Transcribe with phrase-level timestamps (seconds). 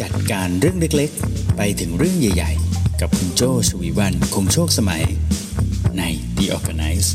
[0.00, 5.04] จัดการเรื่องเล็กๆ ไปถึงเรื่องใหญ่ ๆ กับคุณโจชวีวันคงโชคสมัย
[5.98, 6.02] ใน
[6.36, 7.08] The Organize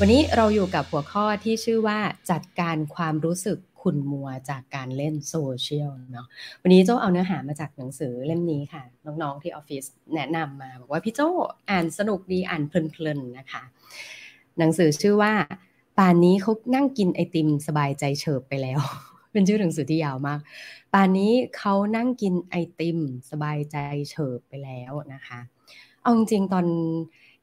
[0.00, 1.98] วันนี้เราอยู่กับหัวข้อที่ชื่อว่า
[2.30, 6.26] จัดการความรู้สึกขุ่นมัวจากการเล่นโซเชียลเนาะ
[6.62, 9.84] วันนี้โจเอาเนื้อหามาจากหนังสือเล่มนี้ค่ะ น้องๆที่ออฟฟิศ
[10.14, 11.20] แนะนำมาบอกว่าพี่โจ
[11.70, 13.62] อ่านสนุกดีอ่านเพลินๆนะคะ
[14.58, 15.32] หนังสือชื่อว่า
[15.98, 18.80] ป่านนี้เขานั่งกินไอติมสบายใจเฉิบไปแล้ว
[19.32, 20.40] เป็นชื่อหนังสือที่ยาวมาก
[20.98, 22.98] ป่านนี้เขานั่งกินไอติม
[23.30, 23.76] สบายใจ
[24.10, 25.40] เฉิบไปแล้วนะคะ
[26.02, 26.66] เอาจริงตอน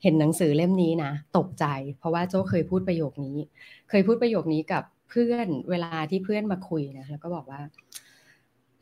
[0.03, 1.65] เห็นหนังสือเล่มนี้นะตกใจ
[1.97, 3.37] เพราะว่าโจ้เคยพูดประโยคนี้
[3.89, 7.61] เคยพูดประโยคนี้กับเพื่อนเวลาที่เพื่อนมาคุยนะแล้วก็บอกว่า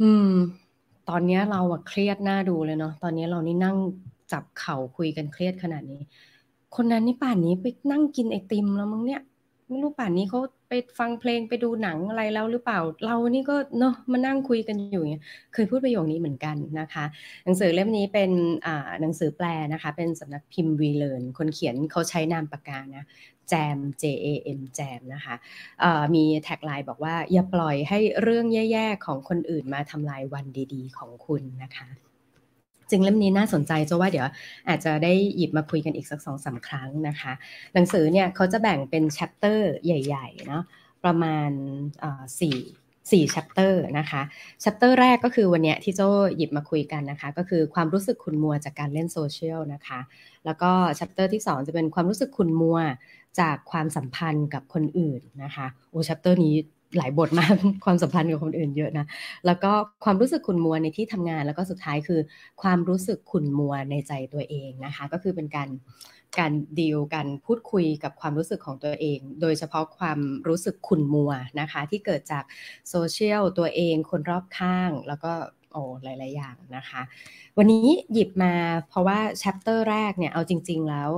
[0.02, 0.30] อืม
[1.10, 3.78] ตอนนี้เราอะเครียดหน้าดูเลยเนาะตอนนี้เรานี่นั่ง
[4.32, 6.02] จับเข่าคุยกันเครียดขนาดนี้
[6.76, 9.22] คนนั้นนี่ป่านนี้ไปนั่งกินไอติมแล้วมั้งเนี่ย
[9.68, 10.40] ไม่รู้ป่านนี้เขา
[10.72, 17.06] ไปฟังเพลงไปดูหนังอะไรแล้วหรือเปล่า เรานี่ก็เนาะมานั่งคุยกันอยู่เงี้ยเคยพูดประโยคนี้เหมือนกันนะคะ
[17.46, 18.32] หนังสือเล่มนี้เป็น
[18.66, 23.06] อ่าหนังสือแปลนะคะ เป็นสำนักพิมพ์วีเลนคนเขียนเขาใช้นามปากกานะ
[23.50, 24.28] แจม J A
[24.60, 25.36] M แจมนะคะ
[26.16, 31.88] มีแท็กไลน์บอกว่า อย่าปล่อยให้เรื่องแย่ ๆ ของคนอื่นมาทำลายวันดี ๆ ของคุณนะคะ
[32.92, 34.28] จึงเล่มนี้น่าสนใจจะว่าเดี๋ยว
[34.70, 37.34] อาจจะได้หยิบมาคุยกันอีกสักสองสามครั้งนะคะ
[37.74, 40.64] หนังสือเนี่ยเขาจะแบ่งเป็น chapter ใหญ่ๆเนาะ
[41.04, 41.52] ประมาณ
[42.40, 42.58] สี่
[43.12, 44.22] สี่ chapter นะคะ
[44.64, 46.02] chapter แรกก็คือวันนี้ที่โจ
[46.38, 50.00] หยิบมาคุยกันนะคะ ก็คือความรู้สึกขุ่นมัวจากการเล่นโซเชียลนะคะ
[50.46, 52.80] แล้วก็ chapter ที่ 2 จะเป็นความรู้สึกขุ่นมัว
[53.40, 56.56] จากความสัมพันธ์กับคนอื่นนะคะโอ้ chapter นี้
[56.98, 59.06] หลายบทมากความสัมพันธ์กับคนอื่นเยอะนะ
[59.46, 59.72] แล้วก็
[60.04, 62.22] ความรู้สึกขุ่นมัวในที่ทำงาน แล้วก็สุดท้ายคือ
[62.62, 65.70] ความรู้สึกขุ่นมัวในใจตัวเองนะคะ ก็คือเป็นการ
[66.40, 72.44] การดีลกันพูดคุยกับความรู้สึกของตัวเอง โดยเฉพาะความรู้สึกขุ่นมัวนะคะ ที่เกิดจาก
[72.90, 75.34] โซเชียลตัวเอง คนรอบข้างแล้วก็
[75.74, 77.02] โอ้หลาย ๆ อย่างนะคะ
[77.58, 78.54] วันนี้หยิบมา
[78.90, 81.10] เพราะว่า chapter แรกเนี่ยเอาจริง ๆ แล้ว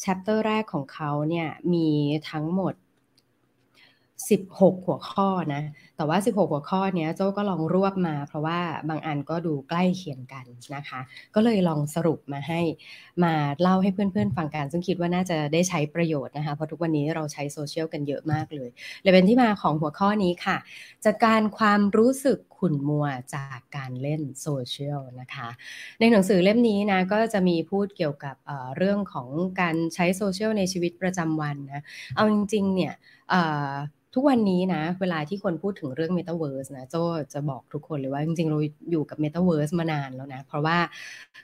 [0.00, 1.88] chapter แรกของเขาเนี่ยมี
[2.30, 2.74] ทั้งหมด
[4.30, 5.62] 16 หัวข้อนะ
[5.96, 11.00] แต่ว่า 16 หัวข้อเนี้ยโจ้ก็ลองรวบมา เพราะว่าบางอันก็ดูใกล้เคียงกันนะคะ
[11.34, 12.60] ก็เลยลองสรุปมาให้
[13.24, 18.70] มาเล่าให้เพื่อนๆฟังกัน ซึ่งคิดว่าน่าจะได้ใช้ประโยชน์นะคะ เพราะทุกวันนี้เราใช้โซเชียลกันเยอะมากเลย
[19.02, 20.56] เลยเป็นที่มาของหัวข้อนี้ค่ะ
[21.04, 25.48] จัดการความรู้สึก ขุ่นมัวจากการเล่นโซเชียลนะคะ
[26.00, 29.28] ในหนังสือเล่มนี้นะก็จะมีพูดเกี่ยวกับเเรื่องของ
[29.60, 31.84] การใช้โซเชียลในชีวิตประจำวันนะ
[32.14, 32.92] เอาจริงๆเนี่ย
[34.16, 36.96] ทุกวันนี้นะ เวลาที่คนพูดถึงเรื่อง Metaverse นะโจ
[37.34, 38.58] จะบอกทุกคนเลยว่าจริงๆ เรา
[38.90, 40.78] อยู่กับ Metaverse มานานแล้วนะ เพราะว่า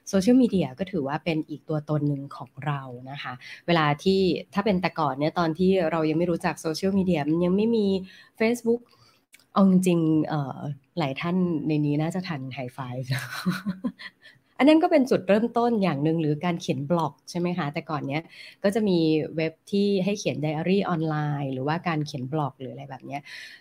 [0.09, 2.81] โซเชียลมีเดียก็ถือว่าเป็นอีกตัวตนหนึ่งของเรา
[3.11, 3.33] นะคะ
[3.67, 4.21] เวลาที่
[4.55, 7.87] ถ้าเป็นแต่ก่อนเนี่ยตอนที่เรายังไม่รู้จักโซเชียลมีเดียมันยังไม่มี
[8.41, 8.81] Facebook
[9.53, 11.37] เอาจริงๆ หลายท่าน
[11.69, 12.79] ในนี้น่าจะทันไฮไฟ
[14.59, 18.23] อันนั้นก็เป็นจุดเริ่มต้นอย่างหนึ่งหรือการเขียนบล็อกใช่ไหมคะ แต่ก่อนเนี้ย
[18.65, 18.99] ก็จะมี
[19.37, 23.19] เว็บที่ให้เขียนไดอารี่ออนไลน์ หรือว่าการเขียนบล็อกหรืออะไรแบบนี้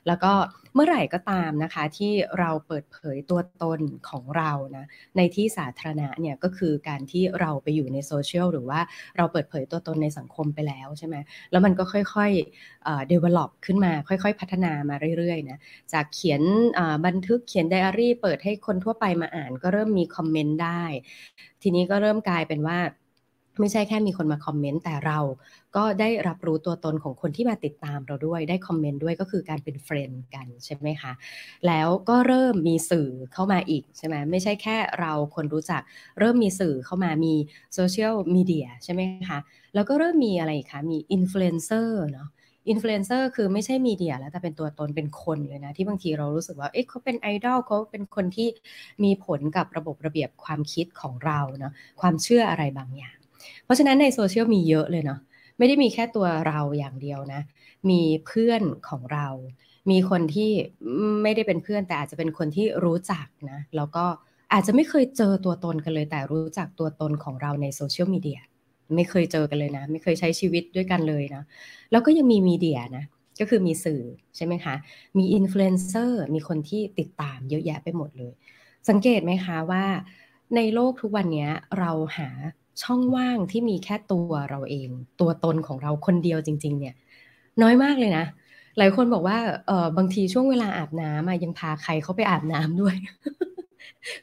[0.08, 0.32] แล้วก็
[0.74, 4.86] เมื่อไหร่ก็ตามนะคะที่เราเปิดเผยตัวตนของเรานะ
[5.18, 8.80] ในที่สาธารณะเนี่ยก็คือการที่เราไปอยู่ในโซเชียลหรือว่า
[9.18, 11.16] เราเปิดเผยตัวตนในสังคมไปแล้วใช่ไหม
[11.52, 15.58] แล้วมันก็ค่อยๆเอ่อ develop ขึ้นมาค่อยๆ พัฒนามาเรื่อยๆนะ
[15.94, 16.42] จากเขียน
[17.06, 20.84] บันทึกเขียนไดอารี่ เปิดให้คนทั่วไปมาอ่าน ก็เริ่มมีคอมเมนต์ได้
[21.62, 22.80] ทีนี้ก็เริ่มกลายเป็นว่า
[23.60, 25.20] ไม่ใช่แค่มีคนมาคอมเมนต์แต่เรา
[25.76, 31.14] ก็ได้รับรู้ตัวตนของคนที่มาติดตามเราด้วยได้คอมเมนต์ด้วยก็คือการเป็น friend กันใช่ไหมคะ
[31.68, 35.82] แล้วก็เริ่มมีสื่อเข้ามาอีกใช่ไหมไม่ใช่แค่เราคนรู้จัก
[36.20, 37.34] เริ่มมีสื่อเข้ามามี
[37.74, 39.40] โซเชียลมีเดียใช่ไหมคะ
[39.76, 42.30] แล้วก็เริ่มมีอะไรคะมีอินฟลูเอนเซอร์เนาะ
[42.70, 48.48] อินฟลูเอนเซอร์คือไม่ใช่ media แล้วแต่เป็นตัวตนเป็นคนเลยนะ ที่บางทีเรารู้สึกว่าเอ๊ะเขาเป็นไอดอลเขาเป็นคนที่
[49.04, 53.18] มีผลกับระบบระเบียบความคิดของเราเนาะความเชื่ออะไรบางอย่าง
[53.64, 55.20] เพราะฉะนั้นในโซเชียลมีเยอะเลยเนาะ
[55.58, 57.42] ไม่ได้มีแค่ตัวเราอย่างเดียวนะ
[57.90, 59.28] มีเพื่อนของเรา
[59.92, 60.52] มีคนที่
[61.24, 64.06] ไม่ได้เป็นเพื่อนแต่อาจจะเป็นคนที่รู้จักนะ แล้วก็
[64.54, 68.40] อาจจะไม่เคยเจอตัวตนกันเลยแต่รู้จักตัวตนของเราในโซเชียลมีเดีย
[68.96, 71.44] ไม่เคยเจอกันเลยนะ ไม่เคยใช้ชีวิตด้วยกันเลยนะ
[71.92, 73.06] แล้วก็ยังมีมีเดียนะ
[73.40, 74.02] ก็คือมีสื่อ
[74.36, 74.76] ใช่ไหมคะ
[75.18, 78.34] มีอินฟลูเอนเซอร์มีคนที่ติดตามเยอะแยะไปหมดเลย
[78.90, 79.86] สังเกตไหมคะว่า
[80.56, 81.48] ในโลกทุกวันนี้
[81.80, 82.30] เราหา
[82.84, 84.90] ช่องว่างที่มีแค่ตัวเราเอง
[85.22, 86.96] ตัวตนของเราคนเดียวจริง ๆ เนี่ย
[87.62, 88.26] น้อยมากเลยนะ
[88.78, 89.38] หลายคนบอกว่า
[89.68, 92.96] เออบางทีช่วงเวลาอาบน้ำยังพาใครเขาไปอาบน้ำด้วย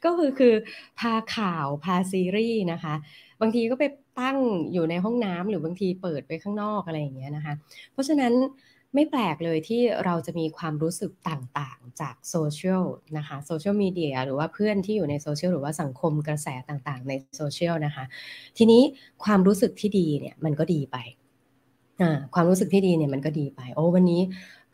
[0.05, 0.55] ก็คือคือ
[0.99, 2.95] พาข่าวพาซีรีส์นะคะ
[3.41, 3.85] บางทีก็ไป
[4.21, 4.39] ตั้ง
[4.73, 7.55] อยู่ในห้องน้ำหรือบางทีเปิดไปข้างนอกอะไรอย่างเงี้ยนะคะ
[7.93, 8.33] เพราะฉะนั้น
[8.95, 12.85] ไม่แปลกเลยที่เราจะมีความรู้สึกต่างๆ จากโซเชียล
[13.19, 18.05] นะคะโซเชียลมีเดียหรือว่าเพื่อนที่อยู่ในโซเชียลหรือว่าสังคมกระแสต่างๆ ในโซเชียลนะคะ
[18.59, 18.83] ทีนี้
[19.25, 20.97] ความรู้สึกที่ดีเนี่ยมันก็ดีไป
[22.35, 24.21] ความรู้สึกที่ดีเนี่ยมันก็ดีไป โอ้วันนี้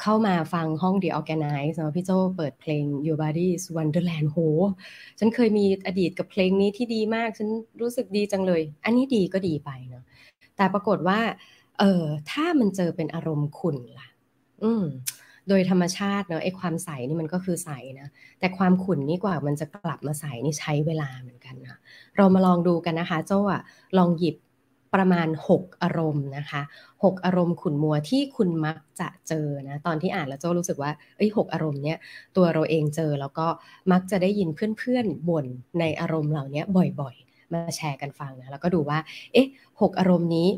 [0.03, 4.39] เข้ามาฟังห้อง The ORGANICE นะพี่โจเปิดเพลง Your Body's Wonderland โห
[5.19, 7.49] ฉันเคยมีอดีตกับเพลงนี้ที่ดีมาก ฉัน
[7.81, 10.05] รู้สึกดีจังเลย อันนี้ดีก็ดีไปเนาะ
[10.57, 11.21] แต่ปรากฏว่า
[11.79, 14.09] เออถ้ามันเจอเป็นอารมณ์ขุ่นล่ะ
[14.63, 14.85] อืม
[15.49, 17.71] โดยธรรมชาติเนาะไอ้ความใสนี่มันก็คือใส
[18.01, 18.09] นะ
[18.41, 21.79] แต่ความขุ่นนี่กว่ามันจะกลับมาใสนี่ใช้เวลาเหมือนกันนะ
[22.17, 23.63] เรามาลองดูกันนะคะโจ้อะ
[23.99, 24.37] ลองหยิบ
[24.95, 26.63] ประมาณ 6 อารมณ์นะคะ
[27.05, 31.99] 6 อารมณ์ขุนมัวที่คุณมักจะเจอนะตอนที่อ่านแล้วโจ้รู้สึกว่าเอ้ยหอารมณ์เนี้ย
[32.37, 33.47] ตัวเราเองเจอแล้วก็
[33.93, 34.49] มักจะได้ยิน
[34.79, 35.47] เพื่อนๆบ่น
[35.81, 36.63] ในอารมณ์เหล่านี้
[37.01, 38.99] บ่อยๆ มาแชร์กันฟังนะแล้วก็ดูว่า
[39.33, 39.49] เอ๊ะ
[39.81, 40.49] หอารมณ์นี้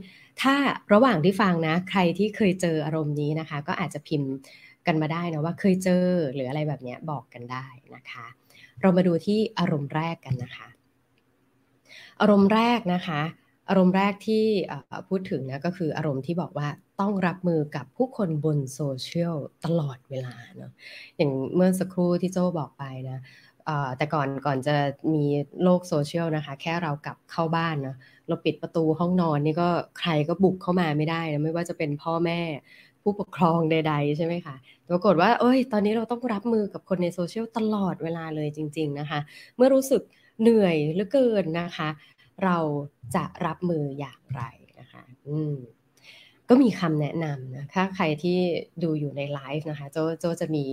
[0.43, 0.55] ถ้า
[0.93, 4.31] ระหว่างที่ฟังนะ ใครที่เคยเจออารมณ์นี้นะคะ ก็อาจจะพิมพ์
[4.87, 8.27] กันมาได้นะว่าเคยเจอหรืออะไรแบบนี้บอกกันได้นะคะ
[8.81, 10.69] เรามาดูที่อารมณ์แรกกันนะคะ
[12.21, 13.21] อารมณ์แรกนะคะ
[13.69, 14.45] อารมณ์แรกที่
[15.09, 16.69] พูดถึงนะก็คืออารมณ์ที่บอกว่า
[17.01, 20.73] ต้องรับมือกับผู้คนบนโซเชียลตลอดเวลาเนาะ
[21.17, 23.19] อย่างเมื่อสักครู่ที่โจบอกไปนะ
[23.97, 24.77] แต่ก่อนก่อนจะ
[25.15, 25.25] มี
[25.63, 27.97] โลกโซเชียลนะคะ แค่เรากลับเข้าบ้านนะ
[28.29, 29.69] เราปิดประตูห้องนอนนี่ก็
[30.01, 32.41] ใครก็บุกเข้ามาไม่ได้นะไม่ว่าจะเป็นพ่อแม่
[33.03, 34.57] ผู้ปกครองใด ๆ ใช่ไหมคะ
[34.91, 39.21] ปรากฏว่าเอ้ย ตอนนี้เราต้องรับมือกับคนในโซเชียลตลอดเวลาเลยจริง ๆนะคะ
[39.57, 40.03] เมื่อรู้สึก
[40.43, 41.89] เหนื่อยเหลือเกินนะคะ
[42.45, 42.59] เรา
[43.15, 44.43] จะรับมืออย่างไร
[44.81, 45.57] นะคะอืม
[46.49, 48.39] ก็มีคำแนะนำนะถ้าใครที่
[48.83, 50.65] ดูอยู่ในไลฟ์นะคะโจโจจะมี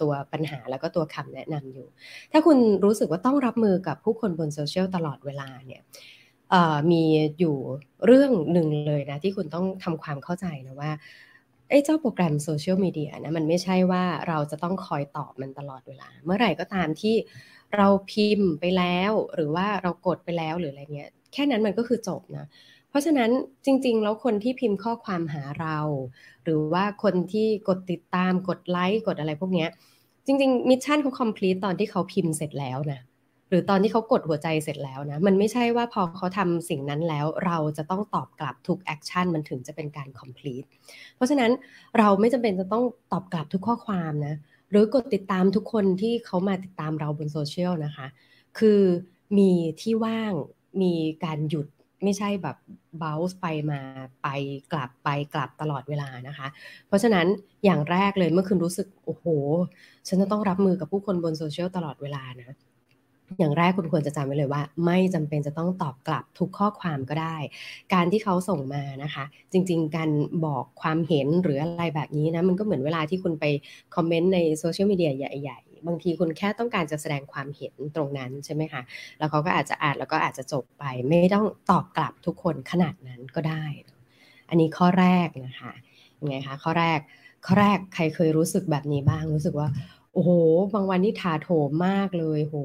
[0.00, 1.86] ตัวปัญหาแล้วก็ตัวคำแนะนำอยู่
[2.32, 5.82] ถ้าคุณรู้สึกว่าต้องรับมือกับผู้คนบนโซเชียลตลอดเวลาเนี่ย
[6.90, 7.02] มี
[7.40, 7.56] อยู่
[8.06, 10.92] เรื่องหนึ่งเลยนะ ที่คุณต้องทำความเข้าใจนะว่า
[11.70, 17.14] ไอ้เจ้าโปรแกรมโซเชียลมีเดียนะมันไม่ใช่ว่าเราจะต้องคอยตอบมันตลอดเวลา เมื่อไหร่ก็ตามที่
[17.76, 22.46] เราพิมพ์ไปแล้ว หรือว่าเรากดไปแล้วหรืออะไรเงี้ยแค่นั้นมันก็คือจบนะ
[22.90, 23.30] เพราะฉะนั้น
[23.64, 25.78] จริง ๆ แล้วคนที่พิมพ์ข้อความหาเรา
[26.44, 29.66] หรือว่าคนที่กดติดตามกดไลค์กดอะไรพวกนี้
[30.26, 33.00] จริงๆ mission เขา complete ตอนที่เขาพิมพ์เสร็จแล้วนะ
[33.48, 40.64] หรือตอนที่เขากดหัวใจเสร็จแล้วนะ มันไม่ใช่ว่าพอเขาทำสิ่งนั้นแล้ว เราจะต้องตอบกลับทุก action มันถึงจะเป็นการ complete
[41.16, 41.50] เพราะฉะนั้น
[41.98, 44.34] เราไม่จำเป็นจะต้องตอบกลับทุกข้อความนะ
[44.70, 48.06] หรือกดติดตามทุกคนที่เขามาติดตามเราบนโซเชียลนะคะ
[48.58, 48.80] คือ
[49.38, 49.50] มี
[49.80, 50.32] ที่ว่าง
[50.82, 50.92] มี
[51.24, 51.66] การหยุด
[52.04, 52.56] ไม่ใช่แบบ
[52.98, 53.80] เบลส์ไปมา
[54.22, 54.28] ไป
[54.72, 56.46] กลับไปกลับตลอดเวลานะคะ
[56.86, 57.26] เพราะฉะนั้น
[57.64, 59.24] อย่างแรกเลยเมื่อคืนรู้สึก โอ้โห
[60.08, 62.50] ฉันจะต้องรับมือกับผู้คนบนโซเชียลตลอดเวลานะ
[63.38, 67.36] อย่างแรกคุณควรจะจำไว้เลยว่า ไม่จำเป็นจะต้องตอบกลับทุกข้อความก็ได้
[67.94, 70.10] การที่เขาส่งมานะคะ จริง ๆ การ
[70.46, 73.44] บอกความเห็นหรืออะไรแบบนี้นะมันก็เหมือนเวลาที่คุณไป
[73.94, 78.82] คอมเมนต์ในโซเชียลมีเดียใหญ่ๆ บางทีคุณแค่ต้องการจะแสดงความเห็นตรงนั้นใช่ไหมคะ
[79.18, 83.64] แล้วเขาก็อาจจะอ่านแล้วก็อาจจะจบไป ไม่ต้องตอบกลับทุกคนขนาดนั้นก็ได้
[84.48, 85.72] อันนี้ข้อแรกนะคะ
[86.20, 86.98] ยังไงคะข้อแรก
[87.46, 89.68] ข้อแรกใครเคยรู้สึกแบบนี้บ้างรู้สึกว่า
[90.12, 90.30] โอ้โห
[90.74, 92.56] บางวันนี่ถาโถมมากเลย โห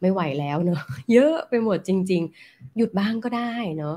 [0.00, 0.82] ไม่ไหวแล้วเนาะ
[1.12, 3.96] เยอะไปหมดจริง ๆ หยุดบ้างก็ได้เนาะ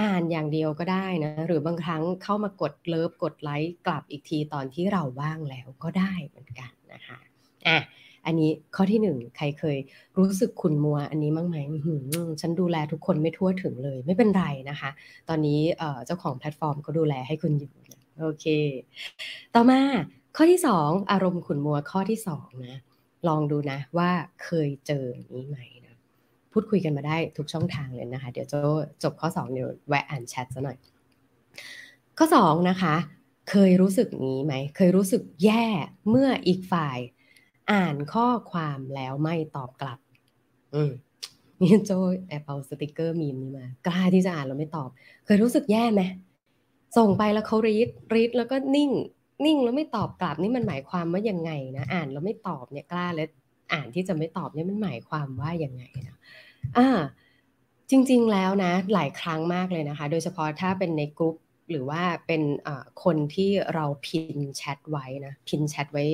[0.00, 7.18] อ่านอย่างเดียวก็ได้นะ หรือบางครั้งเข้ามากดเลิฟกดไลค์กลับอีกทีตอนที่เราว่างแล้วก็ได้เหมือนกันนะคะ
[7.66, 7.78] อะ
[8.26, 9.78] อันนี้ข้อที่หนึ่งใครเคย
[10.18, 11.56] รู้สึกขุนมัวอันนี้มั้งไหม
[12.40, 14.90] ฉันดูแลทุกคนไม่ทั่วถึงเลย ไม่เป็นไรนะคะ
[15.28, 15.60] ตอนนี้
[16.06, 17.72] เจ้าของแพลตฟอร์มก็ดูแลให้คุณอยู่
[18.20, 18.46] โอเค
[19.54, 19.80] ต่อมา
[20.36, 22.78] ข้อที่สองอารมณ์ขุนมัวข้อที่สองนะ
[23.28, 24.10] ลองดูนะว่า
[24.44, 25.96] เคยเจอนี้ไหมนะ
[26.52, 30.78] พูดคุยกันมาได้ทุกช่องทางเลยนะคะ เดี๋ยวจบข้อสองเดี๋ยวแวะอ่านแชทซะหน่อย
[32.18, 32.94] ข้อสองนะคะ
[33.50, 35.64] เคยรู้สึกนี้ไหม เคยรู้สึกแย่
[36.08, 36.98] เมื่ออีกฝ่าย
[37.72, 39.98] อ่านข้อความแล้วไม่ตอบกลับ
[40.74, 40.92] อืม
[41.62, 41.90] นี่โจ
[42.28, 44.88] แอบเอาสติกเกอร์มีมนี้มากล้าที่จะอ่านแล้วไม่ตอบ
[45.26, 46.02] เคยรู้สึกแย่ไหม
[46.96, 48.90] ส่งไปแล้วเขา read read แล้วก็นิ่ง
[49.44, 53.28] นิ่งแล้วไม่ตอบกลับนี่มันหมายความว่ายังไงนะอ่านแล้วไม่ตอบเนี่ยกล้าแล้ว
[53.72, 56.16] อ่านที่จะไม่ตอบเนี่ยมันหมายความว่ายังไงนะ
[56.78, 56.88] อ่า
[57.90, 61.36] จริง ๆแล้วนะ หลายครั้งมากเลยนะคะ โดยเฉพาะถ้าเป็นในกลุ่ม
[61.70, 62.42] หรือว่าเป็น
[63.04, 66.04] คนที่เราพินแชทไว้นะพินแชทไว้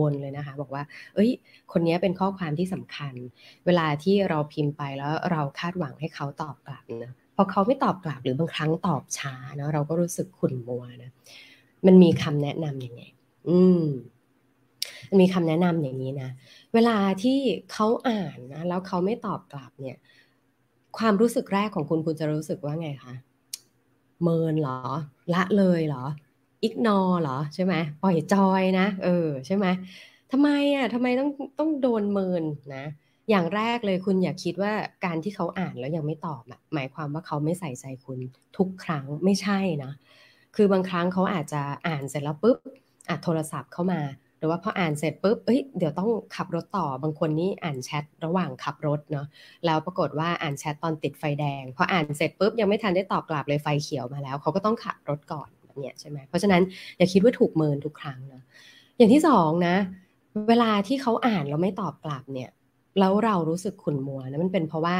[0.00, 0.82] บนๆเลยนะคะ บอกว่า
[1.14, 1.30] เอ้ย
[1.72, 3.14] คนนี้เป็นข้อความที่สำคัญ
[3.66, 11.10] เวลาที่เราพิมพ์ไปแล้วเราคาดหวังให้เขาตอบกลับนะพอเขาไม่ตอบกลับหรือบางครั้งตอบช้านะเราก็รู้สึกขุ่นมัวนะ
[11.86, 13.02] มันมีคำแนะนำยังไง
[13.48, 13.82] อืม
[15.08, 16.30] มันมีคำแนะนำอย่างนี้นะ
[16.74, 17.38] เวลาที่
[17.72, 19.98] เขาอ่านนะแล้วเขาไม่ตอบกลับเนี่ย
[20.98, 23.14] ความรู้สึกแรกของคุณคุณจะรู้สึกว่าไงคะ
[24.22, 24.78] เมินเหรอ
[25.34, 26.04] ละเลยเหรอ
[26.62, 29.66] อิกนอเหรอใช่ไหมปล่อยจอยนะ เออใช่ไหม
[30.32, 32.44] ทำไมอะทำไมต้องต้องโดนเมิน
[32.76, 32.84] นะ
[33.30, 34.72] อย่างแรกเลยคุณอย่าคิดว่า
[35.04, 38.18] การที่เขาอ่านแล้วยังไม่ตอบอะหมายความว่าเขาไม่ใส่ใจคุณ
[38.56, 39.92] ทุกครั้งไม่ใช่นะ
[40.56, 42.58] คือบางครั้งเขาอาจจะอ่านเสร็จแล้วปุ๊บ
[43.08, 44.00] อะโทรศัพท์เข้ามา
[44.38, 49.26] หรือว่าพออ่านเสร็จปุ๊บเอ้ยเดี๋ยวต้องขับรถต่อบางคนนี่อ่านแชทระหว่างขับรถเนาะ
[49.66, 56.62] แล้วปรากฏว่าอ่านแชทตอนติดไฟแดงพออ่านเสร็จปุ๊บยังไม่ทันได้ตอบกลับเลยไฟเขียวมาแล้วเขาก็ต้องขับรถก่อนแบบนี้ใช่ไหมเพราะฉะนั้น
[56.96, 58.42] อย่าคิดว่าถูกเมินทุกครั้งนะ
[58.96, 59.74] อย่างที่สองนะ
[60.48, 62.50] เวลาที่เขาอ่านแล้วไม่ตอบกลับเนี่ย
[63.00, 64.96] แล้วเรารู้สึกขุ่นมัวนะมันเป็นเพราะว่า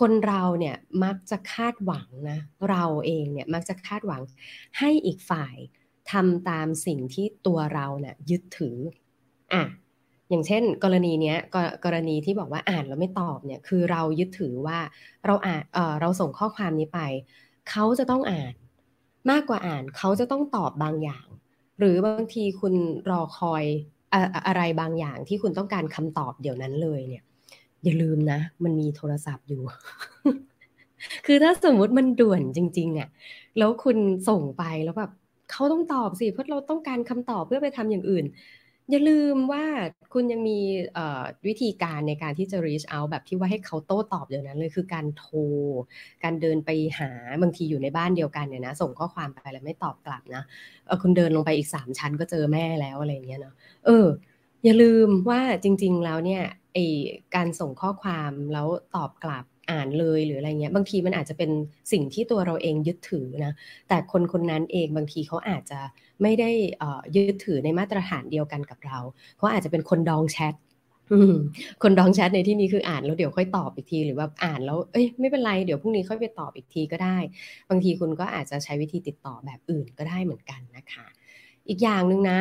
[0.00, 2.38] คนเราเนี่ยมักจะคาดหวังนะ
[2.70, 4.22] เราเองเนี่ยมักจะคาดหวัง
[4.78, 5.56] ให้อีกฝ่าย
[6.12, 8.78] ทำตามสิ่งที่ตัวเราเนี่ยยึดถือ
[9.52, 9.62] อะ
[10.30, 14.78] อย่างเช่น กรณีเนี้ยกกรณีที่บอกว่าอ่านแล้วไม่ตอบเนี่ยคือเรายึดถือว่า
[15.26, 17.00] เราอ่านเออเราส่งข้อความนี้ไป
[17.70, 18.54] เขาจะต้องอ่าน
[19.30, 21.26] มากกว่าอ่านเขาจะต้องตอบบางอย่าง
[21.78, 22.74] หรือบางทีคุณ
[23.10, 23.64] รอคอย
[24.46, 27.24] อะไรบางอย่างที่คุณต้องการคำตอบเดี๋ยวนั้นเลยเนี่ย
[27.84, 29.62] อย่าลืมนะ มันมีโทรศัพท์อยู่
[31.26, 33.08] คือถ้าสมมุติมันด่วนจริง ๆอะ่ะ
[33.58, 33.98] แล้วคุณ
[34.28, 35.10] ส่งไปแล้วแบบ
[35.50, 38.24] เขาต้องตอบสิ เพราะเราต้องการคำตอบเพื่อไปทำอย่างอื่น
[38.90, 39.64] อย่าลืมว่า
[40.12, 40.58] คุณยังมี
[41.46, 45.36] วิธีการในการที่จะ reach out แบบที่ว่าให้เขาโต้ตอบเดี๋ยวนั้นเลยคือการโทร
[46.24, 47.10] การเดินไปหา
[47.42, 50.42] บางทีอยู่ในบ้านเดียวกันเนี่ยนะ ส่งข้อความไปแล้วไม่ตอบกลับนะ
[51.02, 53.54] คุณเดินลงไปอีกสามชั้นก็เจอแม่แล้วอะไรเงี้ยเนาะ
[53.86, 54.06] เออ
[54.64, 56.42] อย่าลืมว่าจริง ๆ แล้วเนี่ย
[56.74, 56.78] ไอ
[57.34, 58.66] การส่งข้อความแล้ว
[58.96, 61.50] ตอบกลับอ่านเลยหรืออะไรเงี้ย บางทีมันอาจจะเป็น
[61.92, 63.52] สิ่งที่ตัวเราเองยึดถือนะ
[63.88, 65.80] แต่คนคนนั้นเองบางทีเขาอาจจะ
[66.22, 66.50] ไม่ได้
[67.16, 68.98] ยึดถือในมาตรฐานเดียวกันกับเรา
[69.38, 70.54] เขาอาจจะเป็นคนดองแชท
[71.82, 77.16] คนดองแชทในที่นี้คืออ่านแล้วเดี๋ยวค่อยตอบอีกที หรือว่าอ่านแล้วเอ้ยไม่เป็นไรเดี๋ยวพรุ่งนี้ค่อยไปตอบอีกทีก็ได้
[77.70, 81.06] บางทีคุณก็อาจจะใช้วิธีติดต่อแบบอื่นก็ได้เหมือนกันนะคะ
[81.68, 82.40] อีกอย่างหนึ่งนะ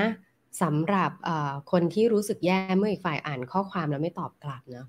[0.62, 1.12] สำหรับ
[1.72, 4.88] คนที่รู้สึกแย่เมื่ออีกฝ่ายอ่านข้อความแล้วไม่ตอบกลับเนาะ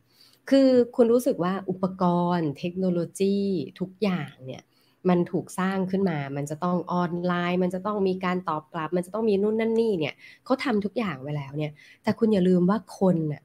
[0.51, 2.05] คือคุณรู้สึกว่าอุปก
[2.37, 3.37] รณ์ เทคโนโลยี
[3.81, 4.63] ทุกอย่างเนี่ย
[5.09, 10.15] มันถูกสร้างขึ้นมา มันจะต้องออนไลน์ มันจะต้องมีการตอบกลับ มันจะต้องมีนู่นนั่นนี่เนี่ย
[10.45, 13.43] เขาทำทุกอย่างไว้แล้วเนี่ย แต่คุณอย่าลืมว่าคนน่ะ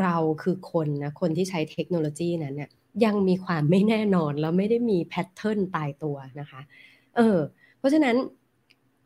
[0.00, 2.70] เราคือคนนะ คนที่ใช้เทคโนโลยีนั้นเนี่ย
[3.04, 6.60] ยังมีความไม่แน่นอนแล้วไม่ได้มีแพทเทิร์นตายตัวนะคะ
[7.16, 7.38] เออ
[7.78, 8.16] เพราะฉะนั้น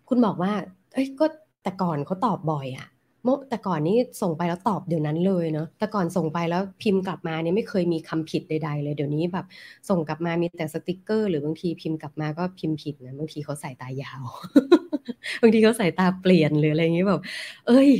[0.08, 0.52] คุณบอกว่า
[0.92, 1.26] เอ้ยก็
[1.62, 2.88] แต่ก่อนเขาตอบบ่อยอะ
[3.48, 9.46] แต่ก่อนนี้ส่งไปแล้วตอบเดี๋ยวนั้นเลยเนาะแต่ก่อนส่งไปแล้วพิมพ์กลับมาเนี่ยไม่เคยมีคำผิดใดๆเลยเดี๋ยวนี้แบบ
[9.88, 14.22] ส่งกลับมามีแต่สติกเกอร์ หรือบางทีพิมพ์กลับมาก็พิมพ์ผิดนะบางทีเขาใส่ตายาว
[15.40, 17.20] บางทีเขาใส่ตาเปลี่ยนหรืออะไรอย่างนี้แบบ
[17.68, 17.90] เอ้ย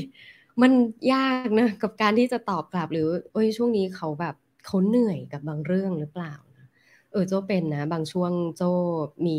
[0.63, 0.73] มัน
[1.13, 4.35] ยากนะกับการที่จะตอบกลับหรือเอ้ยช่วงนี้เขาแบบ
[4.67, 6.35] เขาเหนื่อยกับบางเรื่องหรือเปล่า
[7.13, 8.63] เออโจเป็นนะ บางช่วงโจ
[9.27, 9.39] มี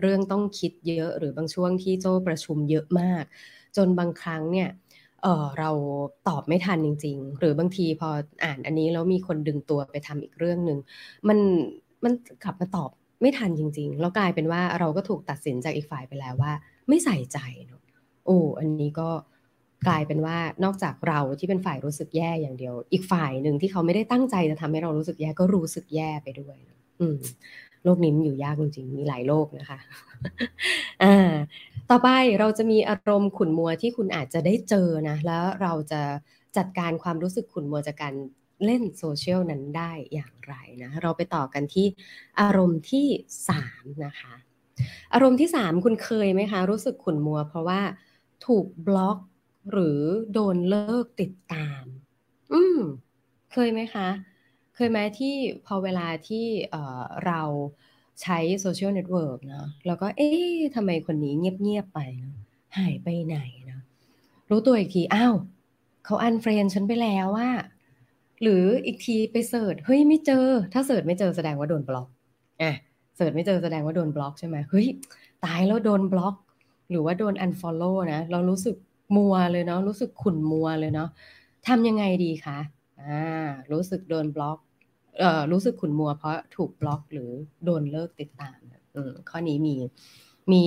[0.00, 3.24] เรื่องต้องคิดเยอะ หรือบางช่วงที่โจประชุมเยอะมาก
[3.76, 4.68] จนบางครั้งเนี่ย
[5.22, 5.70] เออเรา
[6.28, 8.08] ตอบไม่ทันจริง ๆ หรือบางทีพอ
[8.44, 10.78] อ่านอันนี้แล้วมีคนดึงตัวไปทำอีกเรื่องหนึ่ง
[11.28, 11.38] มัน
[12.04, 12.12] มัน
[12.44, 12.90] กลับมาตอบ
[13.22, 16.52] ไม่ทันจริง ๆ แล้วกลายเป็นว่าเราก็ถูกตัดสินจากอีกฝ่ายไปแล้วว่า
[16.88, 17.80] ไม่ใส่ใจเนาะ
[18.26, 19.08] โอ้อันนี้ก็
[19.88, 26.56] กลายเป็นว่านอกจากเราที่เป็นฝ่ายรู้สึกแย่อย่างเดียว อีกฝ่ายหนึ่งที่เขาไม่ได้ตั้งใจจะทำให้เรารู้สึกแย่ก็รู้สึกแย่ไปด้วย
[27.00, 27.16] อืม
[27.84, 29.78] โลกนี้มันอยู่ยากจริงๆ มีหลายโลกนะคะ
[31.02, 31.32] อ่า
[31.90, 36.02] ต่อไปเราจะมีอารมณ์ขุ่นมัวที่คุณอาจจะได้เจอนะ แล้วเราจะ
[36.56, 38.14] จัดการความรู้สึกขุ่นมัวจากการ
[38.64, 41.86] เล่นโซเชียลนั้นได้อย่างไรนะ เราไปต่อกันที่
[42.40, 43.06] อารมณ์ที่
[43.48, 44.34] สามนะคะ
[45.14, 47.80] อารมณ์ที่สามคุณเคยไหมคะ รู้สึกขุ่นมัว เพราะว่า
[48.46, 49.18] ถูกบล็อก
[49.72, 50.00] หรือ
[50.32, 51.84] โดนเลิกติดตาม
[52.52, 52.78] อืม
[53.52, 54.08] เคยไหมคะ
[54.76, 55.34] เคยไหมที่
[55.66, 56.46] พอเวลาที่
[57.26, 57.42] เรา
[58.22, 62.34] ใช้โซเชียลเน็ตเวิร์กเนาะแล้วก็เอ๊ะทำไมคนนี้เงียบๆไปนะ
[62.78, 63.38] หายไปไหน
[63.70, 63.80] นะ
[64.50, 65.34] รู้ตัวอีกที อ้าว
[66.04, 67.50] เขา unfriend ฉันไปแล้วว่า
[68.42, 72.08] หรืออีกทีไป search เฮ้ยไม่เจอ ถ้า search ไม่เจอแสดงว่าโดนบล็อก
[72.62, 72.72] อะ
[73.16, 74.86] search ไม่เจอแสดงว่าโดนบล็อกใช่ไหมเฮ้ย
[75.44, 76.34] ตายแล้วโดนบล็อก
[76.90, 78.76] หรือว่าโดน unfollow นะเรารู้สึก
[79.16, 81.08] มัวเลยเนาะรู้สึกขุ่นมัวเลยเนาะ
[81.66, 82.58] ทำยังไงดีคะ
[83.00, 84.65] อ่ารู้สึกโดนบล็อกเอ่อ
[85.52, 87.30] รู้สึกขุ่นมัวเพราะถูกบล็อกหรือ
[87.64, 88.58] โดนเลิกติดตาม
[88.96, 89.74] อืมข้อนี้มี
[90.52, 90.64] มี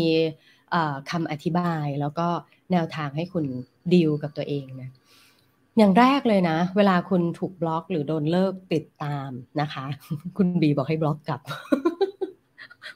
[1.12, 2.28] คำอธิบายแล้วก็
[2.72, 3.46] แนวทางให้คุณ
[3.94, 4.90] ดีลกับตัวเองนะ
[5.78, 9.30] อย่างแรกเลยนะ เวลาคุณถูกบล็อกหรือโดนเลิกติดตาม
[9.62, 9.86] นะคะ
[10.38, 11.42] คุณบีบอกให้บล็อกกลับ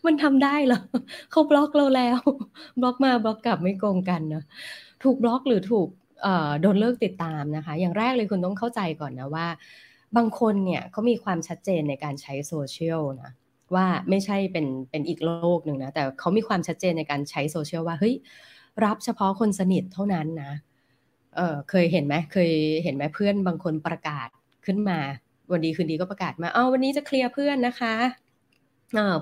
[0.05, 0.81] มันทำได้เหรอ
[1.31, 2.19] เขาบล็อกเราแล้ว
[2.81, 4.43] บล็อกมาบล็อกกลับไม่โกงกันนะ
[5.03, 5.87] ถูกบล็อกหรือถูก
[6.61, 9.47] โดนเลิกติดตามนะคะ อย่างแรกเลยคุณต้องเข้าใจก่อนนะว่า
[10.17, 13.31] บางคนเนี่ยเขามีความชัดเจนในการใช้โซเชียลนะ
[13.75, 18.15] ว่าไม่ใช่เป็นเป็นอีกโลกหนึ่งนะ แต่เขามีความชัดเจนในการใช้โซเชียลว่าเฮ้ย
[18.85, 20.53] รับเฉพาะคนสนิทเท่านั้นนะ
[21.35, 22.51] เออเคยเห็นไหมเคย
[22.83, 24.29] เห็นไหมเพื่อนบางคนประกาศ
[24.65, 24.99] ขึ้นมา
[25.51, 27.93] วันดีคืนดีก็ประกาศมาอ๋อวันนี้จะเคลียร์เพื่อนนะคะ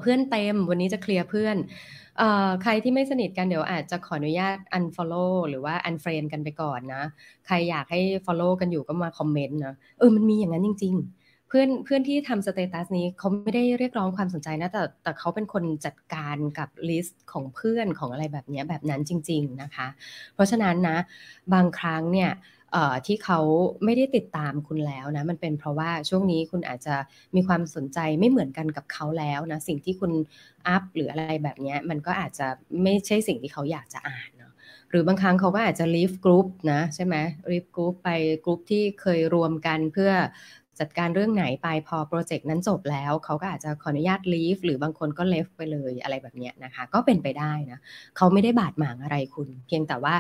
[0.02, 2.24] เพื่อนเต็มวันนี้จะเคลียร์เพื่อน
[2.64, 7.04] ใครที่ไม่สนิทกันเดี๋ยวอาจจะขออนุญาต unfollow หรือว่า unfriend กันไปก่อนนะ
[7.48, 19.88] ใครอยากให้ follow กันอยู่ก็มาคอมเมนต์นะเออมันมีอย่างนั้นจริง ๆ เพื่อนเพื่อนที่ทำสเตตัสนี้เขาไม่ได้เรียกร้องความสนใจนะ แต่แต่เขาเป็นคนจัดการกับ list ของเพื่อนของอะไรแบบนี้แบบนั้นจริง ๆนะคะ
[20.34, 20.98] เพราะฉะนั้นนะ
[21.54, 22.30] บางครั้งเนี่ย
[23.06, 23.40] ที่เขา
[23.84, 26.96] ไม่ได้ติดตามคุณแล้วนะมันเป็นเพราะว่าช่วงนี้คุณอาจจะ
[27.36, 30.12] มีความสนใจไม่เหมือนกันกับเขาแล้วนะสิ่งที่คุณ
[30.68, 32.48] อัพหรืออะไรแบบนี้มันก็อาจจะ
[32.84, 34.54] ไม่ใช่สิ่งที่เขาอยากจะอ่านเนาะ
[34.90, 37.16] หรือบางครั้งเขาก็อาจจะ leave group นะใช่ไหม
[37.52, 38.10] leave group ไป
[38.46, 40.12] กลุ่มที่เคยรวมกันเพื่อ
[40.80, 47.80] จัดการเรื่องไหนไปพอโปรเจกต์นั้นจบแล้ว เขาก็อาจจะขออนุญาตลีฟหรือบางคนก็เลฟไปเลยอะไรแบบนี้นะคะ ก็เป็นไปได้นะ
[48.18, 50.16] เขาไม่ได้บาดหมางอะไรคุณ เพียงแต่ว่า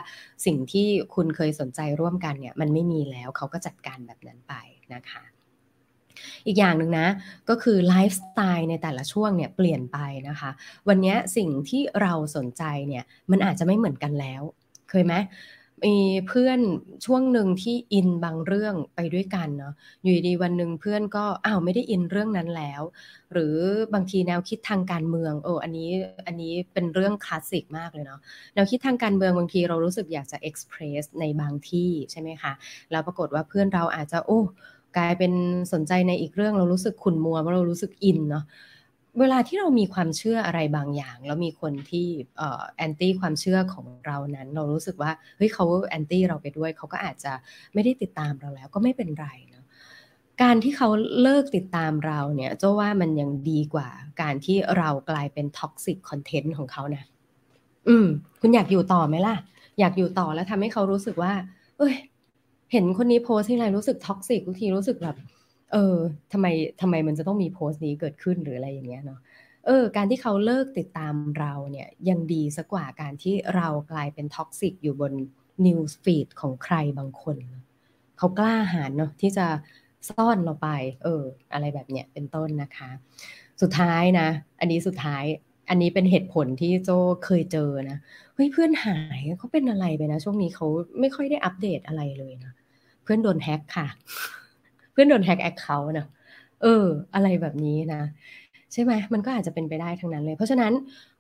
[0.46, 4.54] สิ่งที่คุณเคยสนใจร่วมกันเนี่ยมันไม่มีแล้วเขาก็จัดการแบบนั้นไป
[4.94, 5.24] นะคะ
[6.48, 7.08] อีกอย่างหนึ่งนะ
[7.50, 10.52] ก็คือไลฟ์สไตล์ในแต่ละช่วงเนี่ยเปลี่ยนไปนะคะ
[10.88, 14.42] วันนี้สิ่งที่เราสนใจเนี่ยมันอาจจะไม่เหมือนกันแล้ว
[14.90, 15.14] เคยไหม
[15.86, 15.98] มี
[16.28, 16.60] เพื่อน
[17.06, 19.74] ช่วงหนึ่งที่อินบางเรื่องไปด้วยกันเนาะ
[20.04, 22.82] อยู่ดีวันหนึ่งเพื่อนก็อ้าวไม่ได้อินเรื่องนั้นแล้ว
[23.34, 23.56] หรือ
[23.94, 25.90] บางทีแนวคิดทางการเมืองโอ้อันนี้
[26.28, 28.20] อันนี้เป็นเรื่องคลาสสิกมากเลยเนาะ
[28.54, 32.54] แนวคิดทางการเมืองบางทีเรารู้สึกอยากจะเอ็กซ์เพรสในบางที่ใช่ไหมคะ
[32.92, 34.40] แล้วปรากฏว่าเพื่อนเราอาจจะโอ้
[34.98, 35.34] กลายเป็น
[35.74, 38.44] สนใจในอีกเรื่องเรารู้สึกขุนมัวว่าเรารู้สึกอินเนาะ
[39.20, 42.08] เวลาที่เรามีความเชื่ออะไรบางอย่าง แล้วมีคนที่
[42.78, 47.34] แอนตี้ความเชื่อของเรานั้น เรารู้สึกว่าเฮ้ยเขาแอนตี้เราไปด้วย เขาก็อาจจะ
[47.74, 49.66] ไม่ได้ติดตามเราแล้วก็ไม่เป็นไรเนาะ
[50.42, 50.90] การที่เขา
[51.22, 53.90] เลิกติดตามเราเนี่ยโจ้ว่ามันยังดีกว่า
[54.22, 57.04] การที่เรากลายเป็น toxic content ของเขานะ
[57.88, 58.08] อืม
[58.42, 59.36] คุณอยากอยู่ต่อไหมล่ะ
[59.80, 61.34] อยากอยู่ต่อแล้วทำให้เขารู้สึกว่า
[61.78, 61.96] เอ้ย
[62.72, 65.16] เห็นคนนี้โพสต์ทีไรรู้สึก toxic ทุกทีรู้สึกแบบ
[65.72, 65.98] เออ
[66.32, 66.48] ทำไม
[66.82, 69.20] ทำไมมันจะต้องมีโพสต์นี้เกิดขึ้นหรืออะไรอย่างเงี้ยเนาะ
[69.66, 75.14] เออ การที่เขาเลิกติดตามเราเนี่ยยังดีสักกว่าการที่เรากลายเป็น toxic อยู่บน
[75.66, 77.38] news feed ของใครบางคน
[78.18, 79.48] เขากล้าหาญเนาะที่จะ
[80.10, 80.70] ซ่อนเราไป
[81.04, 82.90] เออ อะไรแบบเนี้ยเป็นต้นนะคะ
[83.62, 84.28] สุดท้ายนะ
[84.60, 85.24] อันนี้สุดท้าย
[85.70, 86.90] อันนี้เป็นเหตุผลที่โจ้
[87.26, 87.98] เคยเจอนะ
[88.36, 90.68] เฮ้ยเพื่อนหายเขาเป็นอะไรไปนะ ช่วงนี้เขา
[91.00, 92.52] ไม่ค่อยได้อัปเดตอะไรเลยนะ
[93.04, 93.88] เพื่อนโดนแฮ็กค่ะ
[94.92, 96.08] เพื่อนโดนแฮ็ก account นะ
[96.62, 98.04] เออ อะไรแบบนี้นะ
[98.74, 100.74] ใช่ไหมมันก็อาจจะเป็นไปได้ทั้งนั้นเลย เพราะฉะนั้น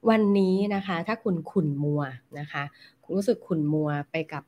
[0.09, 2.01] วันนี้นะคะ ถ้าคุณขุนมัว
[2.39, 2.63] นะคะ
[3.13, 4.43] รู้สึกขุนมัวไปกับ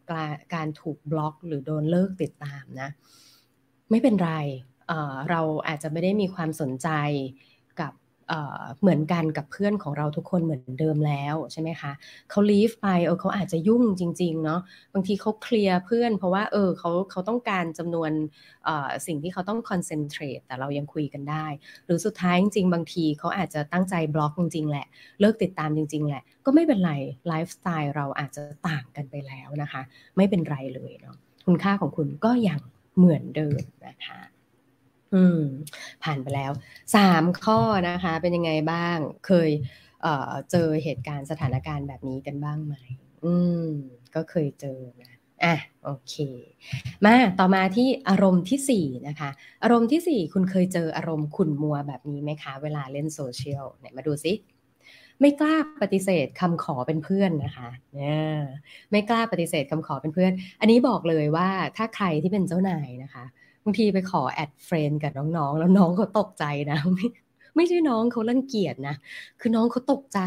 [0.54, 2.90] การถูกบล็อกหรือโดนเลิกติดตามนะ
[3.90, 4.32] ไม่เป็นไร
[4.88, 6.90] เเราอาจจะไม่ได้มีความสนใจ
[8.82, 11.92] เหมือนกันกับเพื่อนของเราทุกคนเหมือนเดิมแล้วใช่ไหมคะ
[12.30, 14.62] เขาลีฟไปเออเขาอาจจะยุ่งจริงๆเนาะ
[14.94, 18.12] บางทีเขาเคลียร์เพื่อน เพราะว่าเออเขาเขาต้องการจำนวน
[19.08, 21.46] สิ่งที่เขาต้องคอนเซนเทรตแต่เรายังคุยกันได้
[21.86, 24.86] หรือสุดท้ายจริงๆ บางทีเขาอาจจะตั้งใจบล็อกจริงๆแหละ
[25.20, 26.92] เลิกติดตามจริงๆแหละ ก็ไม่เป็นไร
[27.28, 29.82] ไลฟ์สไตล์เราอาจจะต่างกันไปแล้วนะคะ
[30.18, 32.60] ไม่เป็นไรเลยเนาะคุณค่าของคุณก็ยัง
[32.98, 34.20] เหมือนเดิมนะคะ
[35.14, 35.40] อืม
[36.04, 36.52] ผ่านไปแล้ว
[36.96, 38.98] สามข้อนะคะ เป็นยังไงบ้าง
[39.28, 39.50] เคย
[40.02, 42.76] เอ่อเจอเหตุการณ์สถานการณ์แบบนี้กันบ้างไหม
[43.24, 43.34] อื
[43.66, 43.68] ม
[44.16, 45.12] ก็เคยเจอนะ
[45.44, 46.16] อะโอเค
[47.06, 49.30] มาต่อมาที่อารมณ์ที่สี่นะคะ
[49.64, 54.34] อารมณ์ที่สี่คุณเคยเจออารมณ์ขุ่นมัวแบบนี้ไหมคะ เวลาเล่นโซเชียลเนี่ยมาดูซิ
[55.22, 58.22] ไม่กล้าปฏิเสธคำขอเป็นเพื่อนนะคะเนี่ย
[58.92, 63.26] ไม่กล้าปฏิเสธคำขอเป็นเพื่อน อันนี้บอกเลยว่าถ้าใครที่เป็นเจ้านายนะคะ
[63.64, 67.08] บางทีไปขอ add friend กับน้องๆ แล้วน้องเขาตกใจนะ ไม่
[67.56, 68.96] ไม่ใช่น้องเขารังเกียจนะ
[69.40, 70.20] คือน้องเขาตกใจ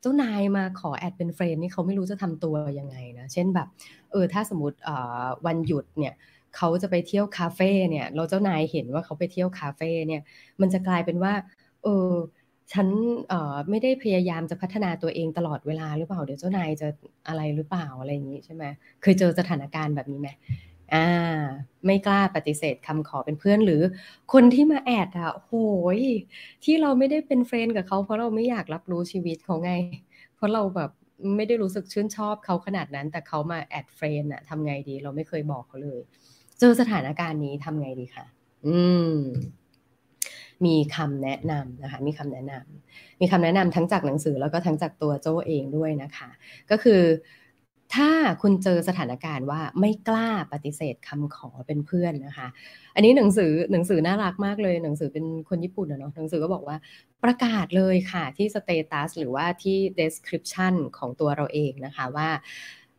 [0.00, 3.68] เจ้านายมาขอ add เป็น friend นี่เขาไม่รู้จะทำตัวยังไงนะ เช่นแบบ
[4.10, 4.76] เออถ้าสมมติ
[5.46, 6.14] วันหยุดเนี่ย
[6.56, 10.22] เขาจะไปเที่ยวคาเฟ่เนี่ยเราเจ้านายเห็นว่าเขาไปเที่ยวคาเฟ่เนี่ย
[10.60, 11.32] มันจะกลายเป็นว่า
[11.82, 12.10] เออ
[12.72, 12.88] ฉัน
[13.28, 16.88] เออไม่ได้พยายามจะพัฒนาตัวเองตลอดเวลาหรือเปล่าเดี๋ยวเจ้านายจะ
[17.28, 18.64] อะไรหรือเปล่าอะไรอย่างนี้ใช่ไหม
[19.02, 20.28] เคยเจอสถานการณ์แบบนี้ไหม
[20.94, 21.06] อ่า
[21.86, 23.82] ไม่กล้าปฏิเสธคำขอเป็นเพื่อนหรือ
[24.32, 25.52] คนที่มาแอดอะโห
[25.96, 25.98] ย
[26.64, 29.72] ที่เราไม่ได้เป็นเฟรนกับเขาเพราะเราไม่อยากรับรู้ชีวิตเขาไง
[30.36, 30.90] เพราะเราแบบ
[31.36, 36.00] ไม่ได้รู้สึกชื่นชอบเขาขนาดนั้น แต่เขามา add friend อะทำไงดี เราไม่เคยบอกเขาเลย
[36.58, 38.26] เจอสถานการณ์นี้ทำไงดีคะ
[38.66, 38.78] อื
[39.12, 39.14] ม
[40.66, 46.28] มีคำแนะนำนะคะ มีคำแนะนำมีคำแนะนำทั้งจากหนังสือแล้วก็ทั้งจากตัวโจ้เองด้วยนะคะ
[46.70, 47.00] ก็คือ
[47.94, 48.10] ถ้า
[48.42, 52.48] คุณเจอสถานการณ์ว่าไม่กล้าปฏิเสธคำขอเป็นเพื่อนนะคะ
[52.94, 56.76] อันนี้หนังสือหนังสือน่ารักมากเลย หนังสือเป็นคนญี่ปุ่นเนาะหนังสือก็บอกว่า
[57.24, 62.28] ประกาศเลยค่ะที่สเตตัสหรือว่าที่ description ของตัวเราเองนะคะว่า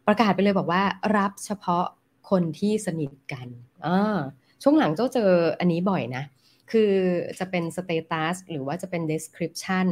[0.08, 0.84] ประกาศไปเลยบอกว่า
[1.18, 1.86] รับเฉพาะ
[2.30, 3.48] คนที่สนิทกัน
[4.64, 6.24] ช่วงหลังโจ้เจออันนี้บ่อยนะ
[6.72, 6.94] คือ
[7.40, 9.88] จะเป็นสเตตัสหรือว่าจะเป็น description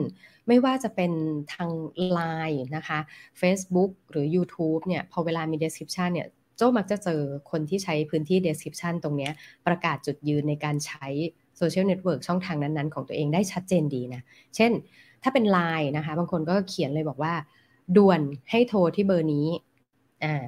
[0.50, 1.12] ไม่ว่าจะเป็น
[1.54, 1.70] ทาง
[2.18, 3.00] Line นะคะ
[3.42, 9.30] Facebook หรือ YouTube เนี่ยพอเวลามี description เนี่ยโจ้มักจะเจอคนที่ใช้พื้นที่ description ตรงนี้
[9.68, 11.08] ประกาศจุดยืนในการใช้
[11.58, 14.22] โซเชียลเน็ตเวิร์กช่องทางนั้นๆ ของตัวเองได้ชัดเจนดีนะ
[14.56, 14.72] เช่น
[15.24, 17.34] ถ้าเป็น Line นะคะ บางคนก็เขียนเลยบอกว่า
[17.98, 19.48] ด่วนให้โทรที่เบอร์นี้
[20.24, 20.44] อ่า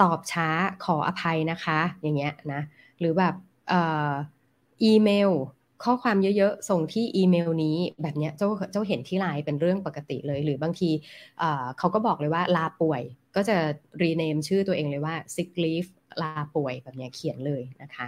[0.00, 0.48] ตอบช้า
[0.84, 2.60] ขออภัยนะคะ อย่างเงี้ยนะ
[2.98, 3.34] หรือแบบ
[3.72, 5.32] อีเมล
[5.84, 10.90] ข้อความเยอะๆ ส่งที่อีเมลนี้แบบเนี้ยเจ้าเจ้าเห็นที่ไลน์เป็นเรื่องปกติเลย หรือบางที
[11.78, 13.02] เขาก็บอกเลยว่าลาป่วย
[13.36, 13.56] ก็จะ
[14.02, 15.88] rename ชื่อตัวเองเลยว่า sick leave
[16.22, 18.06] ลาป่วยแบบเนี้ยเขียนเลยนะคะ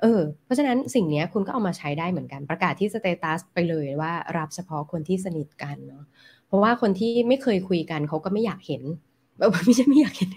[0.00, 6.04] เออเพราะฉะนั้นสิ่งนี้คุณก็เอามาใช้ได้เหมือนกันประกาศที่สเตตัสไปเลยว่ารับเฉพาะคนที่สนิทกันเนาะ
[6.46, 8.82] เพราะว่าคนที่ไม่เคยคุยกันเขาก็ไม่อยากเห็น
[9.38, 10.30] แบบไม่ใช่ไม่อยากเห็น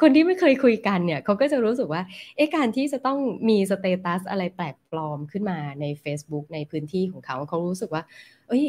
[0.00, 2.02] คนที่ไม่เคยคุยกันเนี่ยเขาก็จะรู้สึกว่า
[2.36, 8.02] เอ๊ะการที่จะต้องมีสเตตัสอะไรแปลกปลอมขึ้นมาใน Facebook ในพื้นที่ของเขาเขารู้สึกว่า
[8.48, 8.64] เอ้ย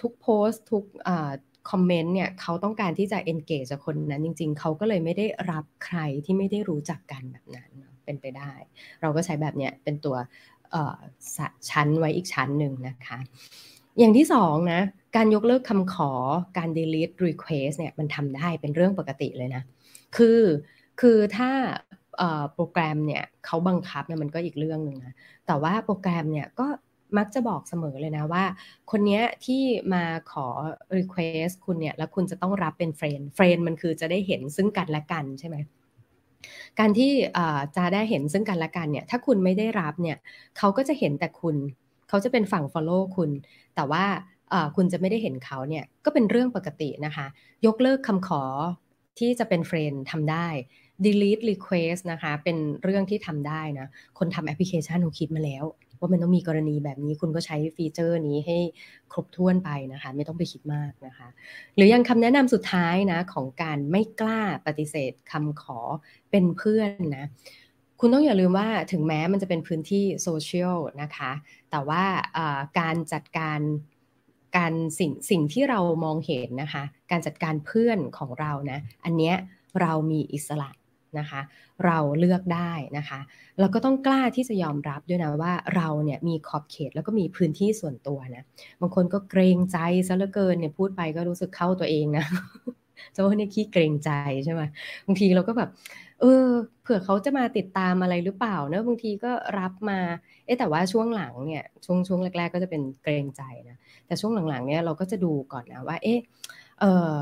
[0.00, 0.84] ทุกโพสต์ทุก
[1.70, 7.70] คอมเมนต์เนี่ยเขาต้องการที่จะ engage กับคนนั้นจริง ๆ เขาก็เลยไม่ได้รับใครที่ไม่ได้รู้จักกันแบบนั้น
[8.04, 8.52] เป็นไปได้
[9.00, 10.16] เราก็ใช้แบบเนี้ยเป็นตัว
[11.70, 13.18] ชั้นไว้อีกชั้นหนึ่งนะคะ
[13.98, 14.80] อย่างที่สองนะ
[15.16, 16.10] การยกเลิกคำขอ
[16.58, 19.62] การ delete request เนี่ยมันทำได้เป็นเรื่องปกติเลยนะ
[20.16, 20.40] คือ
[21.00, 21.50] คือถ้า
[22.54, 25.14] โปรแกรมเนี่ยเขาบังคับเนี่ยมันก็อีกเรื่องหนึ่งนะ
[25.46, 26.66] แต่ว่าโปรแกรมเนี่ยก็
[27.18, 28.44] มักจะบอกเสมอเลยนะว่า
[28.90, 29.62] คนเนี้ยที่
[29.94, 30.46] มาขอ
[30.98, 35.56] request คุณเนี่ย แล้วคุณจะต้องรับเป็น friend friend มันคือจะได้เห็นซึ่งกันและกันใช่ไหม
[36.78, 37.12] การที่
[37.76, 40.16] จะได้เห็นซึ่งกันและกันเนี่ย ถ้าคุณไม่ได้รับเนี่ย
[40.58, 41.56] เขาก็จะเห็นแต่คุณ
[42.08, 43.30] เขาจะเป็นฝั่ง follow คุณ
[43.74, 44.04] แต่ว่า
[44.76, 47.26] คุณจะไม่ได้เห็นเขาเนี่ยก็เป็นเรื่องปกตินะคะ
[47.66, 48.44] ยกเลิกคำขอ
[49.18, 50.46] ที่จะเป็น friend ทำได้
[51.06, 53.86] delete request นะคะ เป็นเรื่องที่ทำได้นะ
[54.18, 55.64] คนทำแอปพลิเคชันเขาคิดมาแล้ว
[55.98, 58.58] ว่ามันต้องมีกรณีแบบนี้คุณก็ใช้ฟีเจอร์นี้ให้
[59.12, 61.28] ครบถ้วนไปนะคะ ไม่ต้องไปคิดมากนะคะ
[61.76, 65.80] หรือยังคำแนะนำสุดท้ายนะ ของการไม่กล้าปฏิเสธคำขอ
[66.30, 67.26] เป็นเพื่อนนะ
[68.00, 71.32] คุณต้องอย่าลืมว่าถึงแม้มันจะเป็นพื้นที่โซเชียลนะคะ
[71.70, 72.04] แต่ว่า
[72.80, 73.60] การจัดการ
[74.56, 79.34] การสิ่งสิ่งที่เรามองเห็นนะคะ การจัดการเพื่อนของเรานะอันเนี้ย
[79.80, 80.70] เรามีอิสระ
[81.18, 81.40] นะคะ
[81.86, 83.20] เราเลือกได้นะคะ
[83.60, 88.44] เราก็ต้องกล้าที่จะยอมรับด้วยนะว่าเราเนี่ยมีขอบเขตแล้วก็มีพื้นที่ส่วนตัวนะ
[88.80, 92.24] บางคนก็เกรงใจซะเหลือเกินเนี่ยพูดไปก็รู้สึกเข้าตัวเองนะ
[93.14, 94.10] จะว่าเนี่ยขี้เกรงใจ
[94.44, 94.62] ใช่ไหม
[95.06, 95.70] บางทีเราก็แบบ
[96.20, 96.46] เออ
[96.82, 99.98] เผื่อเขาจะมาติดตามอะไรหรือเปล่าเนอะบางทีก็รับมา
[100.44, 103.76] เอ๊แต่ว่าช่วงหลังเนี่ย ช่วงช่วงแรก ๆ ก็จะเป็นเกรงใจนะ
[104.06, 106.18] แต่ช่วงหลังๆเนี่ยเราก็จะดูก่อนนะว่า เอ๊ะ
[106.80, 107.16] เออ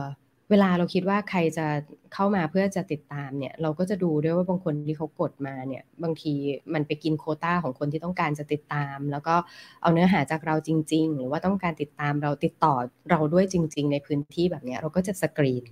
[0.53, 1.67] เวลาเราคิดว่าใครจะ
[2.15, 6.33] เข้ามาเพื่อจะติดตามเนี่ย เราก็จะดูด้วยว่าบางคนที่เขากดมาเนี่ย บางที
[6.75, 9.35] มันไปกินโคต้าของคนที่ต้องการจะติดตาม แล้วก็
[9.83, 12.75] เอาเนื้อหาจากเราจริง ๆ หรือว่าต้องการติดตามเราติดต่อ
[13.11, 15.65] เราด้วยจริง ๆ ในพื้นที่แบบนี้เราก็จะสกรีน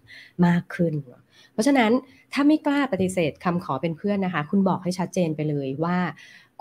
[0.47, 0.95] มากขึ้น
[1.53, 1.91] เพราะฉะนั้น
[2.33, 5.99] ถ้าไม่กล้าปฏิเสธคำขอเป็นเพื่อนนะคะ คุณบอกให้ชัดเจนไปเลยว่า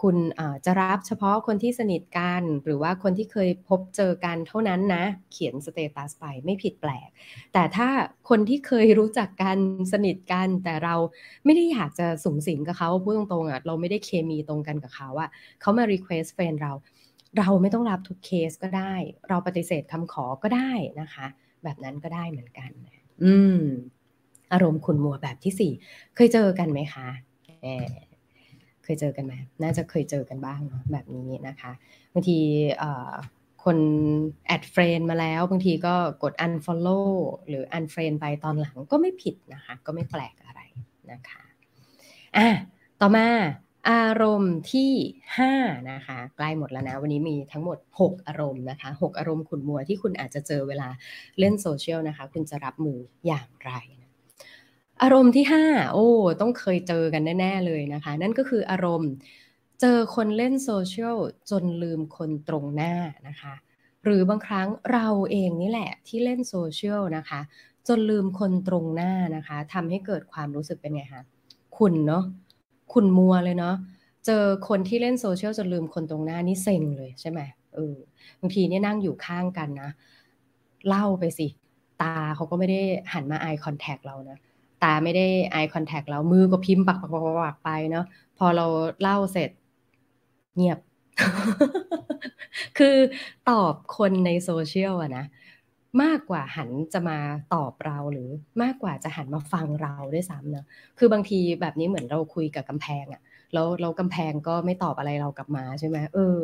[0.02, 0.18] คุณ
[0.66, 7.10] จะรับเฉพาะคนที่สนิทกัน หรือว่าคนที่เคยพบเจอกันเท่านั้นนะ เขียนสเตตัสไปไม่ผิดแปลก
[7.54, 7.88] แต่ถ้า
[8.30, 9.58] คนที่เคยรู้จักกัน
[9.94, 10.96] สนิทกัน แต่เรา
[11.46, 15.30] ไม่ได้อยากจะสุงสิงกับเขาพูดตรงๆอะเราไม่ได้เคมีตรงกันกับเขาอะ
[15.62, 16.74] เขามา request friend เรา
[17.38, 18.94] เราไม่ต้องรับทุกเคสก็ได้
[19.30, 21.28] เราปฏิเสธคำขอก็ได้นะคะ
[21.64, 22.72] แบบนั้นก็ได้เหมือนกัน
[23.24, 23.62] อืม
[24.54, 25.72] อารมณ์ขุ่นมัวแบบที่สี่
[26.16, 27.08] เคยเจอกันไหมคะ
[27.46, 28.09] แเค
[28.93, 31.71] ยเจอกันไหมน่าจะเคยเจอกันบ้างเนาะแบบนี้นะคะ
[32.13, 32.39] บางที
[33.63, 33.78] คน
[34.47, 37.10] แอดเฟรนมาแล้วบางทีก็กด unfollow
[37.47, 40.62] หรือ unfriend ไปตอนหลังก็ไม่ผิดนะคะ ก็ไม่แปลกอะไร
[41.12, 41.43] นะคะ
[42.38, 42.47] อะ
[43.02, 43.28] ต่อมา
[43.89, 44.91] อารมณ์ที่
[45.38, 50.88] 5 นะคะ ใกล้หมดแล้วนะ วันนี้มีทั้งหมด 6 อารมณ์นะคะ 6 อารมณ์ขุนมัวที่คุณอาจจะเจอเวลา
[51.39, 53.71] เล่นโซเชียลนะคะ คุณจะรับมืออย่างไร
[55.02, 56.08] อารมณ์ที่ห้าโอ้
[56.42, 59.12] ต้องเคยเจอกันแน่ ๆ เลยนะคะ นั่นก็คืออารมณ์
[59.82, 61.18] เจอคนเล่นโซเชียล
[61.50, 62.94] จนลืมคนตรงหน้า
[63.28, 63.54] นะคะ
[64.04, 67.42] หรือบางครั้งเราเองนี่แหละที่เล่นโซเชียลนะคะ
[67.88, 71.24] จนลืมคนตรงหน้านะคะทำให้เกิดความรู้สึกเป็นไงคะ
[71.78, 72.24] ขุ่นเนาะ
[72.94, 73.76] ขุ่นมัวเลยเนาะ
[74.26, 77.40] เจอคนที่เล่นโซเชียลจนลืมคนตรงหน้านี่เซ็งเลยใช่ไหม
[77.76, 77.96] เออ
[78.40, 79.90] บางทีเนี่ยนั่งอยู่ข้างกันนะ
[80.88, 81.48] เล่าไปสิ
[82.02, 82.82] ตาเขาก็ไม่ได้
[83.14, 84.38] หันมา eye contact เรานะ
[84.84, 88.06] ตาไม่ได้ eye contact เรามือก็พิมพ์ปักปักปักปักไปเนาะ
[88.38, 88.65] พอเรา
[89.02, 89.50] เล่าเสร็จ
[90.56, 90.80] เงียบ
[92.78, 92.98] คือ
[93.50, 95.26] ตอบคนในโซเชียลอะนะ
[96.04, 97.20] มากกว่าหันจะมา
[97.54, 98.30] ตอบเราหรือ
[98.62, 100.65] มากกว่าจะหันมาฟังเราด้วยซ้ำเนะ
[100.98, 103.22] คือบางทีแบบนี้เหมือนเราคุยกับกำแพงอะ
[103.54, 106.38] แล้วเรากำแพงก็ไม่ตอบอะไรเรากลับมาใช่ไหมเออ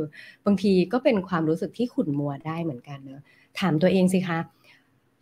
[0.45, 3.21] บางทีก็เป็นความรู้สึกที่ขุ่นมัวได้เหมือนกันเนอะ
[3.60, 4.39] ถามตัวเองสิคะ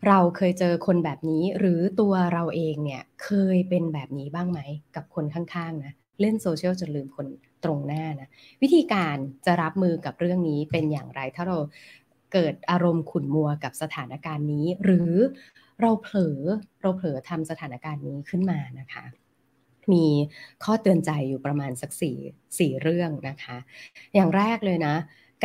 [0.07, 4.59] เราเคยเจอคนแบบนี้ หรือตัวเราเองเนี่ยเคยเป็นแบบนี้บ้างไหม
[4.95, 7.27] กับคนข้างๆนะเล่นโซเชียลจนลืมคน
[7.63, 8.29] ตรงหน้านะ
[8.61, 11.57] วิธีการจะรับมือกับเรื่องนี้เป็นอย่างไร ถ้าเรา
[12.33, 15.13] เกิดอารมณ์ขุ่นมัวกับสถานการณ์นี้ หรือ
[15.81, 16.39] เราเผลอ
[16.81, 19.05] เราเผลอทำสถานการณ์นี้ขึ้นมานะคะ
[19.93, 20.05] มี
[20.63, 22.17] ข้อเตือนใจอยู่ประมาณสักสี่
[22.59, 23.57] สี่เรื่องนะคะ
[24.15, 24.95] อย่างแรกเลยนะ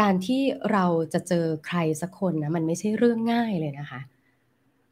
[0.00, 0.42] การที่
[0.72, 4.00] เราจะเจอใครสักคนนะมันไม่ใช่เรื่องง่ายเลยนะคะ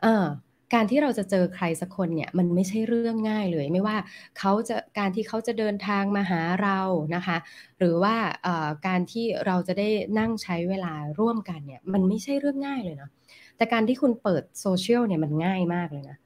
[0.03, 0.27] เออ
[0.75, 3.97] การที่เราจะเจอใครสักคนเนี่ยมันไม่ใช่เรื่องง่ายเลย ไม่ว่า
[4.39, 6.81] เขาจะการที่เขาจะเดินทางมาหาเรา
[7.15, 7.37] นะคะ
[7.79, 8.15] หรือว่า
[8.87, 13.11] การที่เราจะได้นั่งใช้เวลาร่วมกันเนี่ยมันไม่ใช่เรื่องง่ายเลยเนาะ
[13.57, 16.17] แต่การที่คุณเปิดโซเชียลเนี่ยมันง่ายมากเลยนะ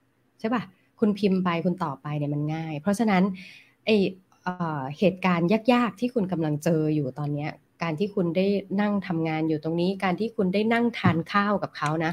[0.40, 0.62] ใช่ปะ
[1.00, 3.22] คุณพิมพ์ไปคุณตอบไปเนี่ยมันง่าย เพราะฉะนั้น
[3.87, 3.90] ไอ
[4.98, 7.46] เหตุการณ์ยากๆที่คุณกำลังเจออยู่ตอนนี้
[7.82, 8.46] การที่คุณได้
[8.80, 12.12] นั่งทำงานอยู่ตรงนี้ การที่คุณได้นั่งทานข้าวกับเขานะ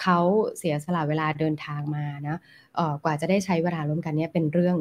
[0.00, 0.18] เขา
[0.58, 2.36] เสียสละเวลาเดินทางมานะ
[2.76, 4.76] เออกว่าจะได้ใช้เวลาร่วมกันเนี่ยเป็นเรื่อง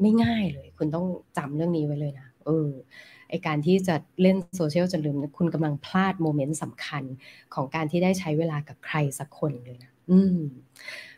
[0.00, 2.70] ไม่ง่ายเลย คุณต้องจำเรื่องนี้ไว้เลยนะเออ
[3.30, 7.02] ไอการที่จะเล่นโซเชียลจนลืม คุณกำลังพลาด moment สำคัญ
[7.54, 10.38] ของการที่ได้ใช้เวลากับใครสักคนเลยนะอืม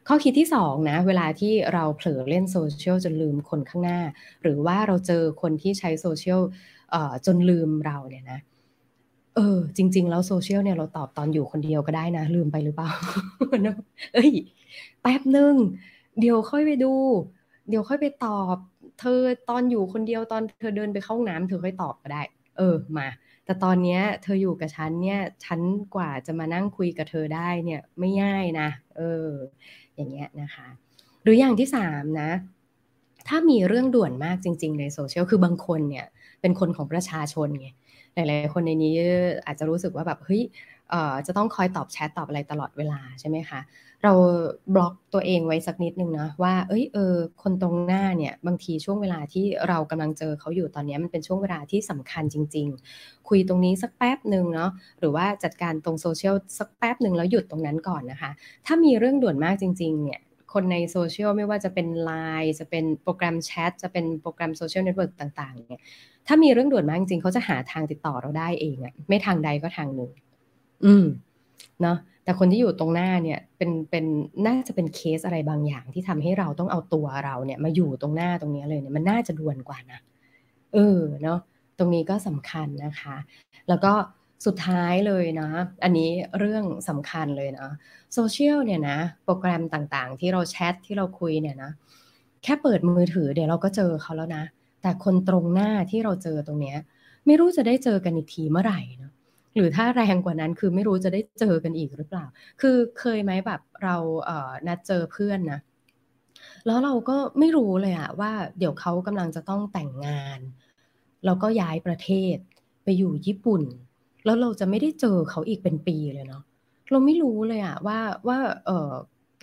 [0.08, 4.00] ข้อคิดที่สองนะ เวลาที่เราเผลอเล่นโซเชียลจนลืมคนข้างหน้า
[4.42, 6.40] หรือว่าเราเจอคนที่ใช้โซเชียล
[7.26, 8.40] จนลืมเราเนี่ยนะ
[9.36, 12.90] เออ จริง ๆ แล้วโซเชียลเนี่ยเราตอบตอนอยู่คนเดียวก็ได้นะ ลืมไปหรือเปล่า
[14.14, 14.32] เอ้ย
[15.02, 15.54] แป๊บหนึ่ง
[16.20, 16.94] เดี๋ยวค่อยไปดู
[17.68, 18.56] เดี๋ยวค่อยไปตอบ
[19.00, 22.22] เธอตอนอยู่คนเดียวตอนเธอเดินไปเข้าห้องน้ำเธอค่อยตอบก็ได้
[22.58, 23.08] เออมา
[23.44, 25.60] แต่ตอนเนี้ย เธออยู่กับฉันเนี่ยฉัน
[25.94, 29.28] กว่าจะมานั่งคุยกับเธอได้เนี่ย ไม่ง่ายนะเออ
[29.94, 30.68] อย่างเงี้ยนะคะ
[31.22, 32.30] หรืออย่างที่สามนะ
[33.28, 36.06] ถ้ามีเรื่องด่วนมากจริง ๆ ในโซเชียลคือบางคนเนี่ย
[36.40, 37.68] เป็นคนของประชาชนไง
[38.14, 38.94] หลายๆคนในนี้
[39.46, 40.42] อาจจะรู้สึกว่าแบบเฮ้ย
[41.26, 43.60] จะต้องคอยตอบแชทตอบอะไรตลอดเวลาใช่ไหมคะ
[44.04, 44.12] เรา
[44.74, 54.70] บล็อกตัวเองไว้สักนิดนึงนะว่าเอ้ยเออคนตรงหน้าเนี่ยบางทีช่วงเวลาที่เรากำลังเจอเขาอยู่ตอนนี้มันเป็นช่วงเวลาที่สำคัญจริง ๆ คุยตรงนี้สักแป๊บหนึ่งเนาะ
[55.00, 58.30] หรือว่าจัดการตรงโซเชียลสักแป๊บหนึ่งแล้วหยุดตรงนั้นก่อนนะคะ
[58.66, 60.20] ถ้ามีเรื่องด่วนมากจริงๆเนี่ย
[60.52, 65.82] คนในโซเชียลไม่ว่าจะเป็น Line จะเป็นโปรแกรมแชทจะเป็นโปรแกรมโซเชียลเน็ตเวิร์กต่างๆเนี่ย
[66.26, 70.10] ถ้ามีเรื่องด่วนมากจริงเขาจะหาทางติดต่อเราได้เองอะไม่ทางใดก็ทางหนึ่ง
[70.84, 71.04] อืม
[71.82, 74.04] เนาะแต่คนที่อยู่ตรงหน้าเนี่ยเป็นเป็น
[74.46, 80.00] น่าจะเป็นเคสอะไรบางอย่างที่ทำให้เราต้องเอาตัวเราเนี่ยมาอยู่ตรงหน้าตรงนี้เลยเนี่ยมันน่าจะด่วนกว่านะ
[80.74, 81.38] เออเนาะ
[81.78, 83.16] ตรงนี้ก็สำคัญนะคะ
[83.68, 83.92] แล้วก็
[84.46, 85.48] สุดท้ายเลยนะ
[85.84, 87.68] อันนี้เรื่องสำคัญเลยนะ
[88.14, 91.70] โซเชียลเนี่ยนะ โปรแกรมต่างๆ ที่เราแชทที่เราคุยเนี่ยนะ
[92.42, 94.44] แค่เปิดมือถือเดี๋ยวเราก็เจอเขาแล้วนะ
[94.82, 96.78] แต่คนตรงหน้าที่เราเจอตรงเนี้ย
[97.26, 99.10] ไม่รู้จะได้เจอกันอีกทีเมื่อไหร่นะ
[99.56, 102.24] หรือถ้าแรงกว่านั้นคือไม่รู้จะได้เจอกันอีกหรือเปล่า
[102.60, 105.60] คือเคยไหมแบบเราเอ่อนัดเจอเพื่อนนะ
[106.66, 110.40] แล้วเราก็ไม่รู้เลยอะว่าเดี๋ยวเขากำลังจะต้องแต่งงาน
[111.24, 112.36] แล้วก็ย้ายประเทศ
[112.84, 113.62] ไปอยู่ญี่ปุ่น
[114.24, 116.42] แล้วเราจะไม่ได้เจอเขาอีกเป็นปีเลยเนาะ
[116.90, 118.92] เราไม่รู้เลยอะว่าว่าเออ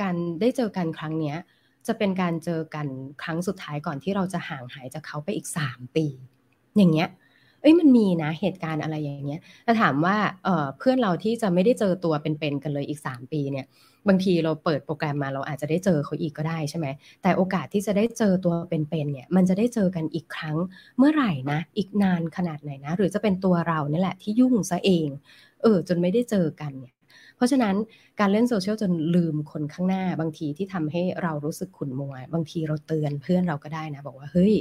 [0.01, 1.37] การได้เจอกันครั้งเนี้ย
[1.87, 2.87] จะเป็นการเจอกัน
[3.23, 6.05] ครั้งสุดท้ายก่อนที่เราจะห่างหายจากเขาไปอีกสามปี
[6.77, 7.09] อย่างเงี้ย
[7.61, 13.65] เอ้ยมันมีนะเหตุการณ์อะไรอย่างเงี้ยแต่ถามว่าเออเพื่อนเราที่จะไม่ได้เจอตัวเป็นๆกันเลยอีกสามปีเนี่ย
[14.07, 16.87] บางทีเราเปิดโปรแกรมมาเราอาจจะได้เจอเขาอีกก็ได้ใช่ไหม
[17.21, 20.57] แต่โอกาสที่จะได้เจอตัวเป็นๆเนี่ยมันจะได้เจอกันอีกครั้ง
[20.97, 25.09] เมื่อไหร่นะ อีกนานขนาดไหนนะ หรือจะเป็นตัวเรานี่แหละที่ยุ่งซะเอง
[25.61, 26.93] เออจนไม่ได้เจอกันเนี่ย
[27.35, 27.75] เพราะฉะนั้น
[28.19, 34.53] การเล่นโซเชียลจนลืมคนข้างหน้าบางทีที่ทำให้เรารู้สึกขุ่นมัว บางทีเราเตือนเพื่อนเราก็ได้นะ บอกว่าเฮ้ย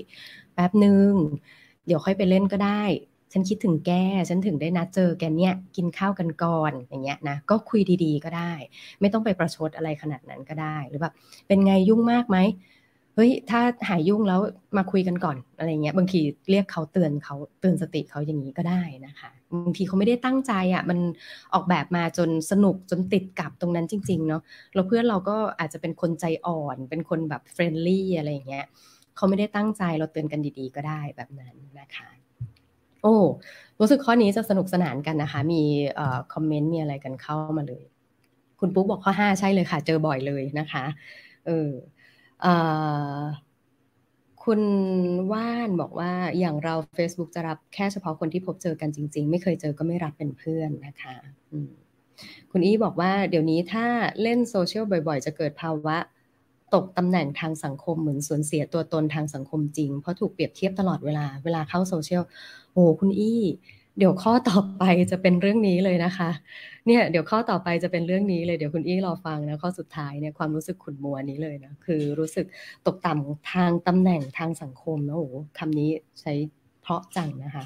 [0.54, 1.12] แป๊บหนึ่ง
[1.86, 2.82] เดี๋ยวค่อยไปเล่นก็ได้
[3.32, 3.92] ฉันคิดถึงแก
[4.28, 8.52] ฉันถึงได้นัดเจอแกเนี่ย กินข้าวกันก่อนอย่างเงี้ยนะ ก็คุยดีๆก็ได้
[9.00, 11.14] ไม่ต้องไปประชดอะไรขนาดนั้นก็ได้ หรือแบบ
[11.46, 12.38] เป็นไงยุ่งมากไหม
[13.14, 14.40] เฮ้ย ถ้าหายยุ่งแล้ว
[14.76, 19.30] มาคุยกันก่อนอะไรเงี้ย บางทีเรียกเขาเตือนเขาเตือนสติเขาอย่างนี้ก็ได้นะคะ
[19.64, 20.98] บางทีเขาไม่ได้ตั้งใจอะ่ะ มัน
[21.54, 24.42] ออกแบบมาจนสนุกจนติดกับตรงนั้นจริง ๆ เนาะ
[24.74, 28.66] แล้วเพื่อนเราก็อาจจะเป็นคนใจอ่อน เป็นคนแบบเฟรนลี่อะไรเงี้ย
[29.16, 32.08] เขาไม่ได้ตั้งใจเราเตือนกันดีๆ ก็ได้แบบนั้นนะคะ
[33.08, 33.18] อ้
[33.80, 35.62] รู้สึกข้อนี้จะสนุกสนานกันนะคะ มี
[36.32, 37.84] คอมเมนต์มีอะไรกันเข้ามาเลย
[38.60, 40.84] คุณปุ๊กบอกข้อห้าใช่เลยค่ะ เจอบ่อยเลยนะคะ
[41.46, 41.70] เออ
[42.42, 42.46] เอ
[43.18, 43.20] อ
[44.44, 44.60] คุณ
[45.32, 51.16] ว่านบอกว่าอย่างเรา Facebook จะรับแค่เฉพาะคนที่พบเจอกันจริง ๆ ไม่เคยเจอก็ไม่รับเป็นเพื่อนนะคะ
[52.50, 53.86] คุณอี้บอกว่าเดี๋ยวนี้ถ้า
[54.22, 55.96] เล่นโซเชียลบ่อย ๆ จะเกิดภาวะ
[56.74, 62.22] ตกตำแหน่งทางสังคมเหมือนสูญเสียตัวตนทางสังคมจริง เพราะถูกเปรียบเทียบตลอดเวลา เวลาเข้าโซเชียล
[62.72, 63.42] โอ้คุณอี้
[63.98, 66.30] เดี๋ยวข้อต่อไปจะเป็นเรื่องนี้เลยนะคะ
[66.86, 72.46] เนี่ยเดี๋ยวข้อต่อไปจะเป็นเรื่องนี้เลยเดี๋ยวคุณอี้รอฟังนะข้อสุดท้ายเนี่ยความรู้สึกขุ่นมัวนี้เลยนะคือรู้สึก
[72.86, 75.28] ตกต่ำทางตำแหน่งทางสังคมนะโอ้
[75.58, 76.32] คำนี้ใช้
[76.82, 77.64] เพราะจังนะคะ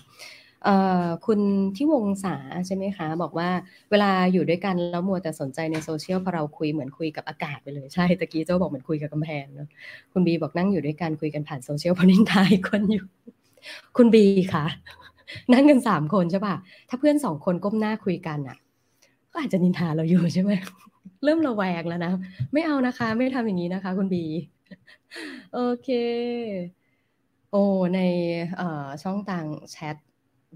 [1.27, 1.41] คุณ
[1.77, 3.49] ที่วงศาใช่ไหมคะ บอกว่า
[3.91, 9.69] เวลาอยู่ด้วยกันแล้วมัวแต่สนใจในโซเชียลพอเราคุยเหมือนคุยกับอากาศไปเลยใช่ตะกี้เจ้าบอกเหมือนคุยกับกำแพงเนาะ
[10.13, 13.05] คุณบีบอกนั่งอยู่ด้วยกันคุยกันผ่านโซเชียลพอนินทายคนอยู่
[13.97, 14.65] คุณบีค่ะ
[15.53, 16.55] นั่งกันสามคนใช่ป่ะ
[16.89, 18.57] ถ้าเพื่อนสองคนก้มหน้าคุยกันอะ
[19.33, 20.53] ก็อาจจะนินทาเราอยู่ใช่ไหม
[21.25, 22.13] เริ่มระแวงแล้วนะ
[22.53, 24.25] ไม่เอานะคะ ไม่ทำอย่างนี้นะคะ คุณบี
[25.55, 25.89] โอเค
[27.51, 28.01] โอ้ใน
[29.03, 29.97] ช่องต่างแชท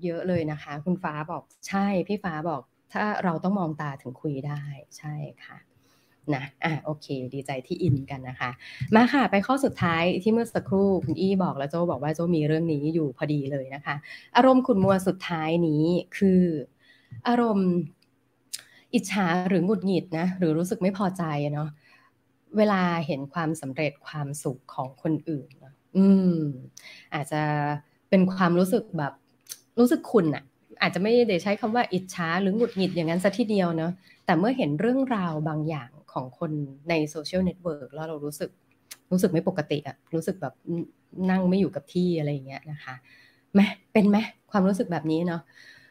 [0.05, 4.63] เยอะเลยนะคะ คุณฟ้าบอกใช่พี่ฟ้าบอก ถ้าเราต้องมองตาถึงคุยได้
[4.99, 5.59] ใช่ค่ะ
[6.35, 8.51] นะอะโอเค ดีใจที่อินกันนะคะ
[8.95, 13.95] มาค่ะ ไปข้อสุดท้ายที่เมื่อสักครู่คุณอี้บอกแล้วโจบอกว่าโจมีเรื่องนี้อยู่พอดีเลยนะคะ
[14.37, 15.85] อารมณ์ขุนมัวสุดท้ายนี้
[16.17, 16.43] คือ
[17.29, 17.71] อารมณ์
[18.95, 21.23] อิจฉาหรือหงุดหงิดนะหรือรู้สึกไม่พอใจ
[21.55, 21.69] เนาะ
[22.57, 25.51] เวลาเห็นความสำเร็จความสุขของคนอื่น
[25.97, 26.39] อืม
[27.15, 27.43] อาจจะ
[28.11, 29.13] เป็นความรู้สึกแบบ
[29.79, 30.45] รู้สึกคุณอะ
[30.83, 33.93] อาจจะไม่ได้ใช้คำว่าอิจฉาหรือหงุดหงิดอย่างนั้นซะทีเดียวเนาะ
[34.27, 36.51] แต่เมื่อเห็นเรื่องราวบางอย่างของคน
[36.89, 38.51] ในโซเชียลเน็ตเวิร์กแล้วเรารู้สึก
[39.11, 40.55] รู้สึกไม่ปกติอะรู้สึกแบบ
[41.31, 42.95] นั่งไม่อยู่กับที่อะไรอย่างเงี้ยนะคะ
[43.55, 43.61] ไหม
[43.93, 44.17] เป็นไหม
[44.51, 45.43] ความรู้สึกแบบนี้เนาะ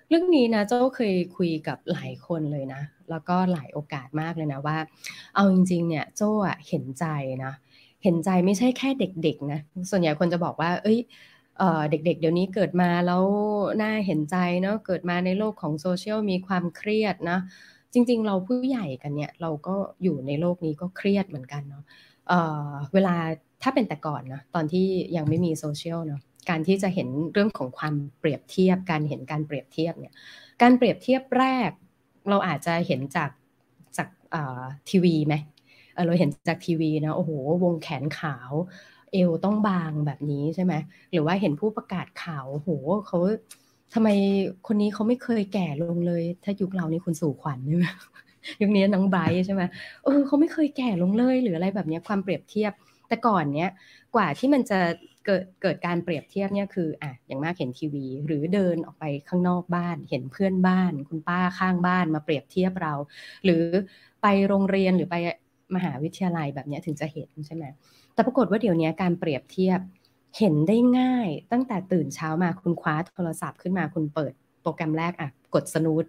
[0.10, 4.78] เรื่องนี้นะโจ้เคยคุยกับหลายคนเลยนะ แล้วก็หลายโอกาสมากเลยนะว่า
[5.36, 7.06] เอาจริง ๆ เนี่ยโจ้อะเห็นใจ
[7.44, 7.54] นะ
[8.04, 11.00] เห็นใจไม่ใช่แค่เด็ก ๆ นะส่วนใหญ่คนจะบอกว่า เอ้ย
[11.90, 13.24] เด็กๆ เดี๋ยวนี้เกิดมาแล้ว
[13.82, 17.40] น่าเห็นใจเนาะเกิดมาในโลกของโซเชียลมีความเครียดนะ
[17.94, 21.84] จริง ๆ เราผู้ใหญ่กันเนี่ยเราก็อยู่ในโลกนี้ก็เครียดเหมือนกันเนาะ
[22.28, 23.16] เเวลา
[23.64, 30.14] ถ้าเป็นแต่ก่อนนะตอนที่ยังไม่มีโซเชียลเนาะการที่จะเห็นเรื่องของความเปรียบเทียบ การเห็นการเปรียบเทียบเนี่ย
[30.62, 31.72] การเปรียบเทียบแรก
[32.30, 33.32] เราอาจจะเห็นจาก
[33.98, 34.10] จาก
[34.90, 35.36] ทีวีไหม
[36.06, 37.32] เราเห็นจากทีวีนะโอ้โห
[37.64, 38.52] วงแขนขาว
[39.12, 40.74] เอวต้องบางแบบนี้ใช่ไหม
[41.12, 42.70] หรือว่าเห็นผู้ประกาศข่าวโห
[43.08, 43.18] เขา
[43.94, 44.10] ทำไม
[44.68, 47.86] คนนี้เขาไม่เคยแก่ลงเลย ถ้ายุคเรานี่คุณสู่ขวัญใช่ไหม
[48.62, 49.64] ยุคนี้น้องไบรท์ใช่ไหม
[50.04, 52.74] เออเขาไม่เคยแก่ลงเลยหรืออะไรแบบนี้ความเปรียบเทียบ
[53.08, 53.72] แต่ก่อนเนี้ย
[54.16, 54.80] กว่าที่มันจะ
[55.26, 62.94] เกิดเกิดการเปรียบเทียบเนี่ยคืออะอย่างมากเห็นทีวี หรือเดินออกไปข้างนอกบ้าน เห็นเพื่อนบ้าน คุณป้าข้างบ้านมาเปรียบเทียบเรา
[63.44, 63.64] หรือ
[64.22, 65.16] ไปโรงเรียนหรือไป
[65.76, 67.64] มหาวิทยาลัยแบบนี้ถึงจะเห็นใช่ไหม
[68.16, 69.80] แต่ปรากฏว่าเดี๋ยวนี้การเปรียบเทียบ
[70.38, 76.06] เห็นได้ง่าย ตั้งแต่ตื่นเช้ามาคุณคว้าโทรศัพท์ขึ้นมาคุณเปิดโปรแกรมแรกอะกด snooze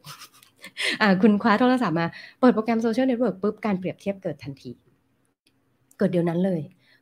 [1.01, 2.07] อ่าคุณคว้าโทรศัพท์มา
[2.41, 4.71] เปิดโปรแกรมโซเชียลเน็ตเวิร์กปุ๊บการเปรียบเทียบเกิดทันที
[5.99, 6.61] เกิดเดี๋ยวนั้นเลย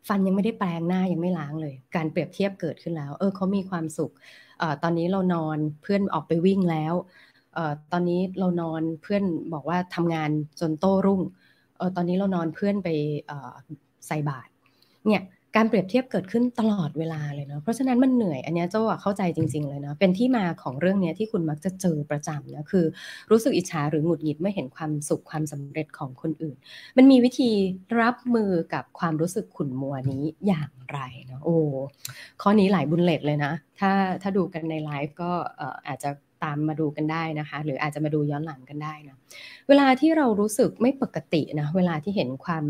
[0.08, 4.12] ฟันยังไม่ได้แปรงหน้ายังไม่ล้างเลย การเปรียบเทียบเกิดขึ้นแล้ว เออเขามีความสุข
[4.58, 6.94] เอ่อตอนนี้เรานอนเพื่อนออกไปวิ่งแล้ว
[7.54, 11.20] เอ่อตอนนี้เรานอนเพื่อนบอกว่าทำงานจนโต้รุ่ง
[11.76, 12.88] เออตอนนี้เรานอนเพื่อนไป
[13.26, 13.52] เอ่อ
[14.06, 14.50] ใส่บาตร
[15.06, 15.22] เนี่ย
[15.58, 22.84] การเปรียบเทียบเกิดขึ้นตลอดเวลาเลยเนาะเพราะฉะนั้นมันเหนื่อยอันนี้เจ้าเข้าใจจริง ๆ เลยเนาะเป็นที่มาของเรื่องนี้ที่คุณมักจะเจอประจำนะคือ
[23.30, 26.56] รู้สึกอิจฉาหรือหงุดหงิดเมื่อเห็นความสุขความสำเร็จของคนอื่น
[26.96, 27.50] มันมีวิธี
[28.00, 31.56] รับมือกับความรู้สึกขุ่นมัวนี้อย่างไรเนาะโอ้
[32.42, 35.32] ข้อนี้หลายบุญเลตเลยนะ ถ้าถ้าดูกันในไลฟ์ก็
[35.88, 36.10] อาจจะ
[36.44, 39.16] ตามมาดูกันได้นะคะ หรืออาจจะมาดูย้อนหลังกันได้นะ
[39.68, 42.64] เวลาที่เรารู้สึกไม่ปกตินะเวลาที่เห็นความ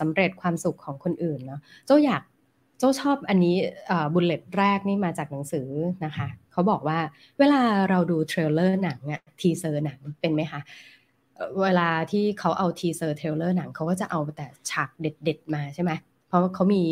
[0.00, 2.22] สำเร็จความสุขของคนอื่นเนาะเจ้าอยาก
[2.78, 3.56] เจ้าชอบอันนี้
[4.14, 5.68] bullet แรกนี่มาจากหนังสือ
[6.04, 6.98] นะคะเขาบอกว่า
[7.38, 10.60] เวลาเราดู trailer หนังอะ teaser หนังเป็นไหมคะ
[11.62, 15.92] เวลาที่เขาเอา teaser trailer หนังเขาก็จะเอาแต่ฉากเด็ด ๆ มาใช่ไหม
[16.28, 16.84] เพราะเขามี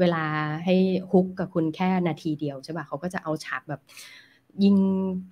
[0.00, 0.24] เวลา
[0.64, 0.76] ให้
[1.10, 3.80] ฮุกกับคุณแค่นาทีเดียวใช่ป่ะเขาก็จะเอาฉากแบบ
[4.64, 4.76] ยิง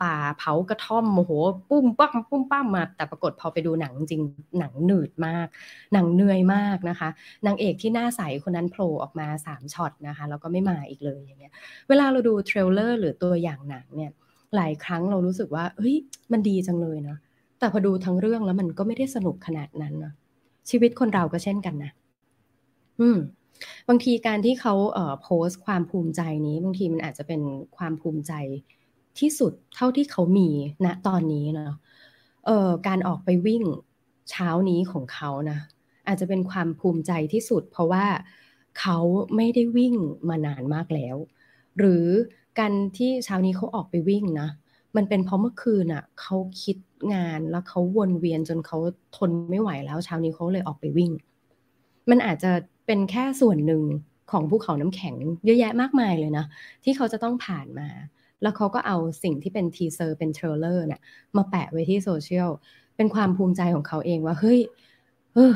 [0.02, 1.32] ป่าเผากระท่อมโอ้โห
[1.68, 4.22] ปุ้มปั้มปุ้มปั้มมาแต่ปรากฏพอไปดูหนังจริง
[4.58, 5.46] หนังหนืดมาก
[5.92, 7.08] หนังเหนื่อยมากนะคะ
[7.46, 11.52] นางเอกที่หน้าใสคนนั้นโผล่ออกมาสามช็อตนะคะแล้วก็ไม่มาอีกเลยอย่างเงี้ย
[11.88, 14.12] เวลาเราดูเทรลเลอร์หรือตัวอย่างหนังเนี่ย
[14.56, 15.96] หลายครั้งเรารู้สึกว่าเฮ้ย
[16.32, 17.18] มันดีจังเลยเนาะ
[17.58, 20.14] แต่พอดูทั้งเรื่องแล้วมันก็ไม่ได้สนุกขนาดนั้นเนาะ
[20.70, 21.92] ชีวิตคนเราก็เช่นกันนะ
[23.00, 23.18] อืม
[23.88, 27.40] บางทีการที่เขาเอ่อโพสต์ความภูมิใจนี้ บางทีมันอาจจะเป็น
[27.76, 28.32] ความภูมิใจ
[29.20, 30.48] ที่สุดเท่าที่เขามี
[30.84, 31.74] ณตอนนี้เนาะ
[32.46, 33.64] เอ่อการออกไปวิ่ง
[34.30, 35.58] เช้านี้ของเขานะ
[36.06, 38.06] อาจจะเป็นความภูมิใจที่สุด เพราะว่า
[38.80, 38.98] เขา
[39.36, 39.94] ไม่ได้วิ่ง
[40.28, 41.16] มานานมากแล้ว
[41.78, 42.06] หรือ
[42.58, 44.48] การที่เช้านี้เขาออกไปวิ่งนะ
[44.96, 46.76] มันเป็นเพราะเมื่อคืนอะเขาคิด
[47.14, 48.78] งานแล้วเขาวนเวียนจนเขา
[49.16, 51.10] ทนไม่ไหวแล้ว เช้านี้เขาเลยออกไปวิ่ง
[52.10, 52.52] มันอาจจะ
[52.86, 53.82] เป็นแค่ส่วนหนึ่ง
[54.30, 56.44] ของภูเขาน้ำแข็งเยอะแยะมากมายเลยนะ
[56.84, 57.88] ที่เขาจะต้องผ่านมา
[58.42, 61.00] แล้วเขาก็เอาสิ่งที่เป็น teaser เป็น trailer เนี่ย
[61.36, 62.50] มาแปะไว้ที่โซเชียล
[62.96, 64.60] เป็นความภูมิใจของเขาเองว่าเฮ้ย
[65.34, 65.52] เออ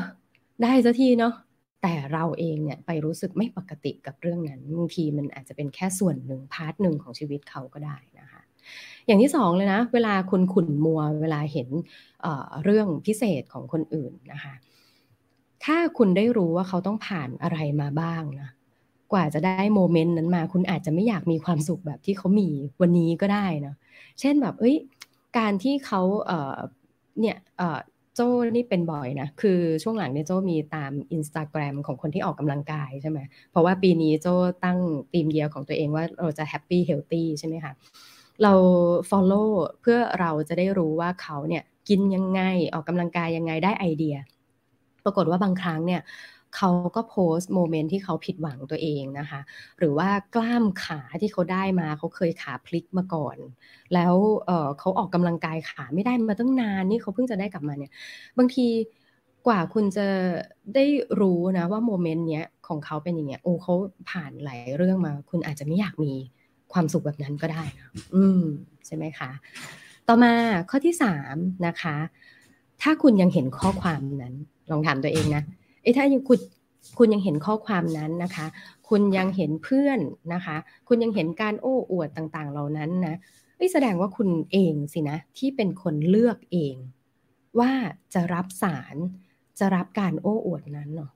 [0.63, 1.33] ได้สักทีเนาะ
[1.81, 8.41] แต่เราเองเนี่ยไปรู้สึกไม่ปกติกับเรื่องนั้นบางทีมันอาจจะเป็นแค่ส่วนหนึ่ง part หนึ่งของชีวิตเขาก็ได้นะคะ
[9.05, 11.69] อย่างที่สองเลยนะ เวลาคุณขุนมัวเวลาเห็น
[12.21, 14.53] เเรื่องพิเศษของคนอื่นนะคะ
[15.65, 18.49] ถ้าคุณได้รู้ว่าเขาต้องผ่านอะไรมาบ้างนะ
[19.13, 22.49] กว่าจะได้โมเมนต์นั้นมา คุณอาจจะไม่อยากมีความสุขแบบที่เขามี
[22.81, 23.75] วันนี้ก็ได้นะ
[24.19, 24.77] เช่นแบบเอ้ย
[25.37, 27.37] การที่เขาเเนี่ย
[28.15, 33.19] โจ้นี่เป็นบ่อยนะ คือช่วงหลังเนี่ยโจ้มีตามอินสตาแกรมของคนที่ออกกำลังกายใช่ไหม
[33.51, 34.77] เพราะว่าปีนี้โจ้ตั้ง
[35.13, 37.73] ธีมเดียวของตัวเองว่าเราจะ happy healthy ใช่ไหมคะ
[38.43, 38.53] เรา
[39.09, 39.49] follow
[39.81, 42.41] เพื่อเราจะได้รู้ว่าเขาเนี่ยกินยังไง
[42.73, 44.15] ออกกำลังกายยังไงได้ไอเดีย
[45.05, 46.01] ปรากฏว่าบางครั้งเนี่ย
[46.55, 49.39] เขาก็โพสต์ moment ที่เขาผิดหวังตัวเองนะคะ
[49.79, 53.37] หรือว่ากล้ามขาที่เขาได้มาเขาเคยขาพลิกมาก่อน
[53.93, 57.91] แล้วเขาออกกำลังกายขาไม่ได้มาตั้งนานนี่เขาเพิ่งจะได้กลับมาเนี่ย
[58.37, 58.67] บางที
[59.47, 60.07] กว่าคุณจะ
[60.75, 60.85] ได้
[61.21, 63.73] รู้นะว่าโมเมนต์เนี้ยของเขาเป็นอย่างเงี้ยโอ้เขา
[64.09, 66.13] ผ่านหลายเรื่องมา คุณอาจจะไม่อยากมี
[66.73, 68.41] ความสุขแบบนั้นก็ได้นะอืม
[68.85, 69.31] ใช่ไหมคะ
[70.07, 70.33] ต่อมา
[70.69, 71.35] ข้อที่สาม
[71.67, 71.95] นะคะ
[72.81, 74.35] ถ้าคุณยังเห็นข้อความนั้น
[74.71, 75.43] ลองถามตัวเองนะ
[75.89, 76.39] อ้ถ้ายังคุณ
[76.97, 78.45] คุณยังเห็นข้อความนั้นนะคะ
[78.89, 79.99] คุณยังเห็นเพื่อน
[80.33, 83.15] นะคะ คุณยังเห็นการโอ้อวดต่างๆ เหล่านั้นนะ
[83.73, 86.75] แสดงว่าคุณเองสินะที่เป็นคนเลือกเอง
[87.59, 87.71] ว่า
[88.13, 88.95] จะรับสาร
[89.59, 91.11] จะรับการโอ้อวดนั้นเนาะ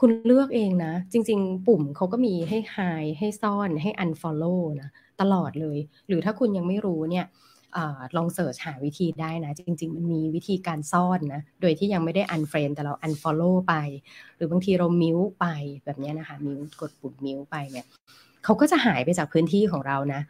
[0.00, 4.88] คุณเลือกเองนะ จริง ๆ ปุ่มเขาก็มีให้ hide ให้ซ่อนให้ unfollow นะ
[5.20, 7.26] ตลอดเลย หรือถ้าคุณยังไม่รู้เนี่ย
[8.16, 13.74] ลองเสิร์ชหาวิธีได้นะ จริง ๆ มันมีวิธีการซ่อนนะ โดยที่ยังไม่ได้ unfriend แต่เรา unfollow ไป
[14.36, 15.46] หรือบางทีเรามิวไป
[15.84, 17.86] แบบนี้นะคะมิวกดปุ่มมิวไปเนี่ย
[18.44, 20.22] เขาก็จะหายไปจากพื้นที่ของเรานะ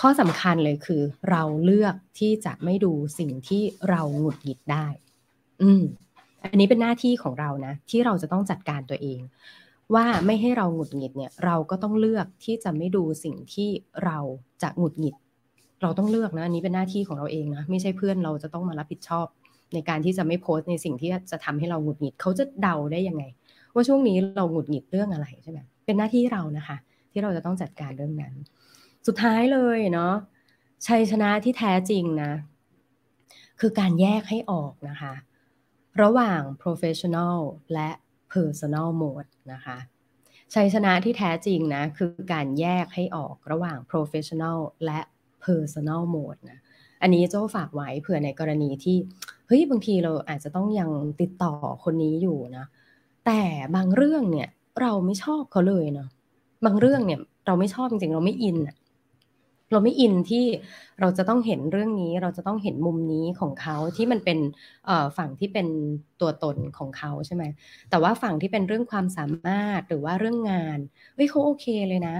[0.00, 4.86] ข้อสำคัญเลยคือ เราเลือกที่จะไม่ดูสิ่งที่เราหงุดหงิดได้
[5.62, 5.82] อืม
[6.44, 9.20] อันนี้เป็นหน้าที่ของเรานะ ที่เราจะต้องจัดการตัวเอง
[9.94, 13.68] ว่าไม่ให้เราหงุดหงิดเนี่ย เราก็ต้องเลือกที่จะไม่ดูสิ่งที่
[14.04, 14.18] เรา
[14.62, 15.14] จะหงุดหงิด
[15.82, 19.26] เราต้องเลือกนะอันนี้เป็นหน้าที่ของเราเองนะไม่ใช่เพื่อนเราจะต้องมารับผิดชอบ
[19.74, 23.24] ในการที่จะไม่โพสในสิ่งที่จะทำให้เราหงุดหงิดเขาจะเดาได้ยังไง
[23.74, 26.76] ว่าช่วงนี้เราหงุดหงิดเรื่องอะไรใช่ไหมเป็นหน้าที่เรานะคะ
[27.12, 28.34] ที่เราจะต้องจัดการเรื่องนั้น
[29.06, 30.14] สุดท้ายเลยเนาะ
[30.86, 32.32] ชัยชนะที่แท้จริงนะ
[33.60, 35.14] คือการแยกให้ออกนะคะ
[36.02, 37.38] ระหว่าง professional
[37.72, 37.90] และ
[38.32, 39.78] personal mode นะคะ
[40.54, 45.00] ชัยชนะที่แท้จริงนะคือการแยกให้ออกระหว่าง professional และ
[45.44, 46.58] personal mode นะ
[47.02, 48.96] อันนี้โจ้ฝากไว้เผื่อในกรณีที่
[49.46, 50.90] เฮ้ยบางทีเราอาจจะต้องยัง
[51.20, 51.52] ติดต่อ
[51.84, 52.64] คนนี้อยู่นะ
[53.26, 53.40] แต่
[53.76, 54.48] บางเรื่องเนี่ย
[54.80, 56.08] เราไม่ชอบเขาเลยเนาะ
[56.64, 58.58] บางเรื่องเนี่ยเราไม่ชอบจริงๆเราไม่อิน
[59.72, 60.44] เราไม่อินที่
[61.00, 64.38] เราจะต้องเห็นเรื่องนี้เราจะต้องเห็นมุมนี้ของเขาที่มันเป็น
[65.18, 65.66] ฝั่งที่เป็น
[66.20, 67.44] ตัวตนของเขาใช่ไหม
[67.90, 70.78] แต่ว่าฝั่งที่เป็นเรื่องความสามารถหรือว่าเรื่องงาน
[71.14, 72.16] เฮ้ยเขาโอเคเลยนะ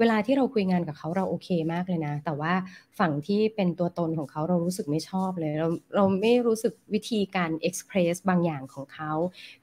[0.00, 2.52] เวลาที่เราคุยงานกับเขาเราโอเคมากเลยนะ แต่ว่า
[2.98, 9.12] ฝั่งที่เป็นตัวตนของเขาเรารู้สึกไม่ชอบเลย เราเราไม่รู้สึกวิธีการ express บางอย่างของเขา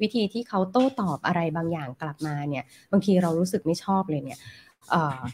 [0.02, 4.40] วิธีที่เขาโต้ตอบอะไรบางอย่างกลับมาเนี่ย บางทีเรารู้สึกไม่ชอบเลยเนี่ย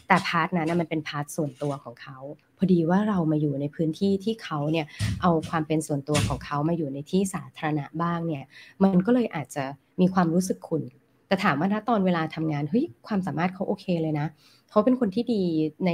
[0.06, 2.18] แต่ part นั้นมันเป็น part ส่วนตัวของเขา
[2.58, 4.86] พอดีว่าเรามาอยู่ในพื้นที่ที่เขาเนี่ย
[5.22, 8.44] เอาความเป็นส่วนตัวของเขามาอยู่ในที่สาธารณะบ้างเนี่ย
[8.82, 9.64] มันก็เลยอาจจะ
[10.00, 10.82] มีความรู้สึกขุ่น
[11.34, 14.26] แต่ถามว่าถ้าตอนเวลาทำงานเฮ้ยความสามารถเขาโอเคเลยนะ
[14.70, 15.42] เขาเป็นคนที่ดี
[15.86, 15.90] ใน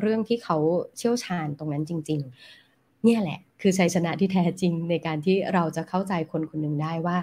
[0.00, 0.56] เรื่องที่เขา
[0.96, 2.20] เชี่ยวชาญตรงนั้นจริง
[2.62, 7.16] ๆ เนี่ยแหละ คือชัยชนะที่แท้จริงในการที่เราจะเข้าใจคนคนหนึ่งได้ว่า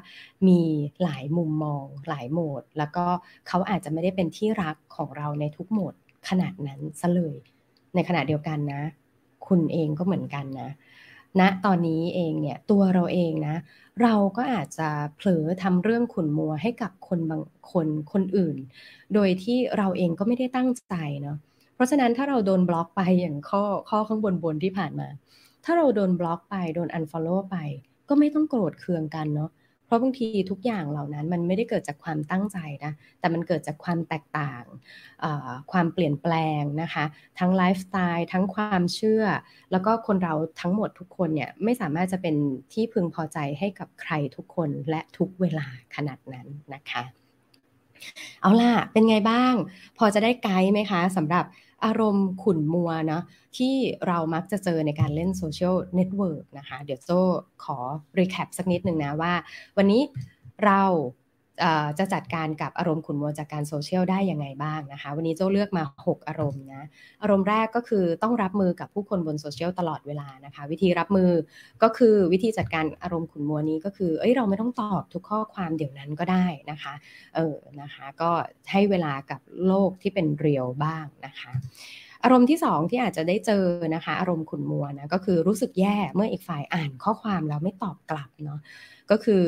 [0.47, 0.61] มี
[1.03, 3.05] หลายมุมมอง หลายโหมด แล้วก็
[3.47, 5.93] เขาอาจจะไม่ได้เป็นที่รักของเราในทุกโหมด
[6.29, 7.35] ขนาดนั้นซะเลย
[7.95, 8.81] ในขณะเดียวกันนะ
[9.47, 10.69] คุณเองก็เหมือนกันนะ
[11.39, 13.55] ณนะตอนนี้เองเนี่ยตัวเราเองนะ
[14.01, 18.57] เราก็อาจจะเผลอทำเรื่องขุนมัวให้กับคนบางคนคนอื่น
[19.13, 21.37] โดยที่เราเองก็ไม่ได้ตั้งใจเนาะ
[21.75, 25.07] เพราะฉะนั้นถ้าเราโดนบล็อกไปอย่างข้อข้อข้างบนบนที่ผ่านมา
[25.65, 27.57] ถ้าเราโดนบล็อกไปโดน unfollow ไป
[28.09, 29.49] ก็ไม่ต้องโกรธเคืองกันเนาะ
[29.85, 34.63] เพราะบางทีทุกอย่างเหล่านั้นมันไม่ได้เกิดจากความตั้งใจนะ แต่มันเกิดจากความแตกต่าง
[35.71, 37.05] ความเปลี่ยนแปลงนะคะ
[37.39, 39.23] ทั้งไลฟ์สไตล์ ทั้งความเชื่อ
[39.71, 42.35] แล้วก็คนเราทั้งหมดทุกคนเนี่ยไม่สามารถจะเป็น
[42.73, 47.03] ที่พึงพอใจให้กับใครทุกคนและทุกเวลาขนาดนั้นนะคะ
[48.41, 49.53] เอาล่ะ เป็นไงบ้าง
[49.97, 51.45] พอจะได้ไกด์ไหมคะสำหรับ
[51.85, 53.23] อารมณ์ขุ่นมัวเนาะ
[53.57, 53.73] ที่
[54.07, 57.11] เรามักจะเจอในการเล่นโซเชียลเน็ตเวิร์กนะคะ เดี๋ยวโจ้
[57.63, 57.77] ขอ
[58.19, 59.33] recap สักนิดหนึ่งนะว่า
[59.77, 60.01] วันนี้
[60.65, 60.81] เรา
[61.99, 66.83] จะจัดการกับอารมณ์ขุ่นมัวจากการโซเชียลได้ยังไงบ้างนะคะ วันนี้โจ้เลือกมา 6 อารมณ์นะ
[67.21, 71.31] อารมณ์แรกก็คือต้องรับมือกับผู้คนบนโซเชียลตลอดเวลานะคะ วิธีรับมือ
[71.83, 76.93] ก็คือวิธีจัดการอารมณ์ขุนมัวนี้ก็คือ เอ้ยเราไม่ต้องตอบทุกข้อความเดี๋ยวนั้นก็ได้นะคะ
[77.35, 78.31] เออนะคะ ก็
[78.71, 81.51] ให้เวลากับโลกที่เป็นเรียลบ้างนะคะ
[82.23, 88.59] อารมณ์ที่2ที่อาจจะได้เจอนะคะ อารมณ์ขุนมัวนะก็คือรู้สึกแย่เมื่ออีกฝ่ายอ่านข้อความแล้วไม่ตอบกลับเนาะ
[89.11, 89.43] ก็คือ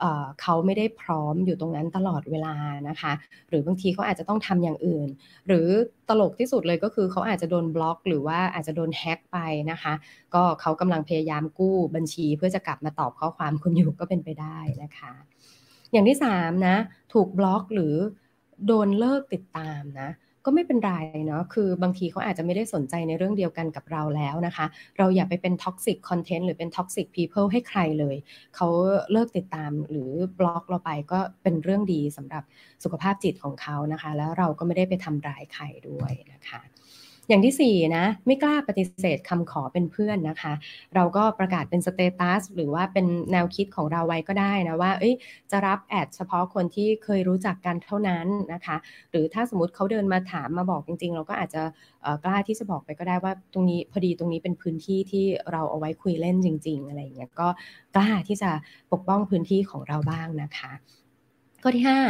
[0.00, 0.04] เอ
[0.42, 2.54] เขาไม่ได้พร้อมอยู่ตรงนั้นตลอดเวลา
[2.88, 3.12] นะคะ
[3.48, 5.08] หรือบางทีเขาอาจจะต้องทำอย่างอื่น
[5.46, 5.68] หรือ
[6.08, 9.38] ตลกที่สุดเลยก็คือเขาอาจจะโดนบล็อก หรือว่าอาจจะโดนแฮ็กไป
[9.70, 9.92] นะคะ
[10.34, 15.12] ก็เขากำลังพยายามกู้บัญชี เพื่อจะกลับมาตอบข้อความคุณอยู่ก็เป็นไปได้นะคะ
[15.92, 16.76] อย่างที่3นะ
[17.12, 17.94] ถูกบล็อกหรือ
[18.66, 20.10] โดนเลิกติดตามนะ
[20.44, 20.92] ก็ไม่เป็นไร
[21.26, 24.66] เนาะ คือบางทีเขาอาจจะไม่ได้สนใจในเรื่องเดียวกันกับเราแล้วนะคะ
[24.98, 28.16] เราอย่าไปเป็น toxic content หรือเป็น toxic people ให้ใครเลย
[28.56, 28.68] เขา
[29.12, 32.42] เลิกติดตามหรือบล็อกเราไปก็เป็นเรื่องดีสำหรับ
[32.84, 36.60] สุขภาพจิตของเขานะคะ แล้วเราก็ไม่ได้ไปทำร้ายใครด้วยนะคะ
[37.28, 40.52] อย่างที่4นะไม่กล้าปฏิเสธคำขอเป็นเพื่อนนะคะ
[40.94, 45.14] เราก็ประกาศเป็นสเตตัสหรือว่าเป็นแนวคิดของเราไว้ก็ได้นะว่าเอ้ย
[45.50, 48.76] จะรับแอดเฉพาะคนที่เคยรู้จักกันเท่านั้นนะคะ
[49.10, 51.62] หรือถ้าสมมติเขาเดินมาถามมาบอกจริง ๆ เราก็อาจจะ
[52.24, 57.48] กล้าที่จะบอกไปก็ได้ว่าตรงนี้พอดีตรงนี้เป็นพื้นที่ที่เราเอาไว้คุยเล่นจริง ๆ อะไรอย่างเงี้ยก็
[57.96, 58.50] กล้าที่จะ
[58.92, 60.72] ปกป้องพื้นที่ของเราบ้างนะคะ
[61.62, 62.00] ข้อที่ 5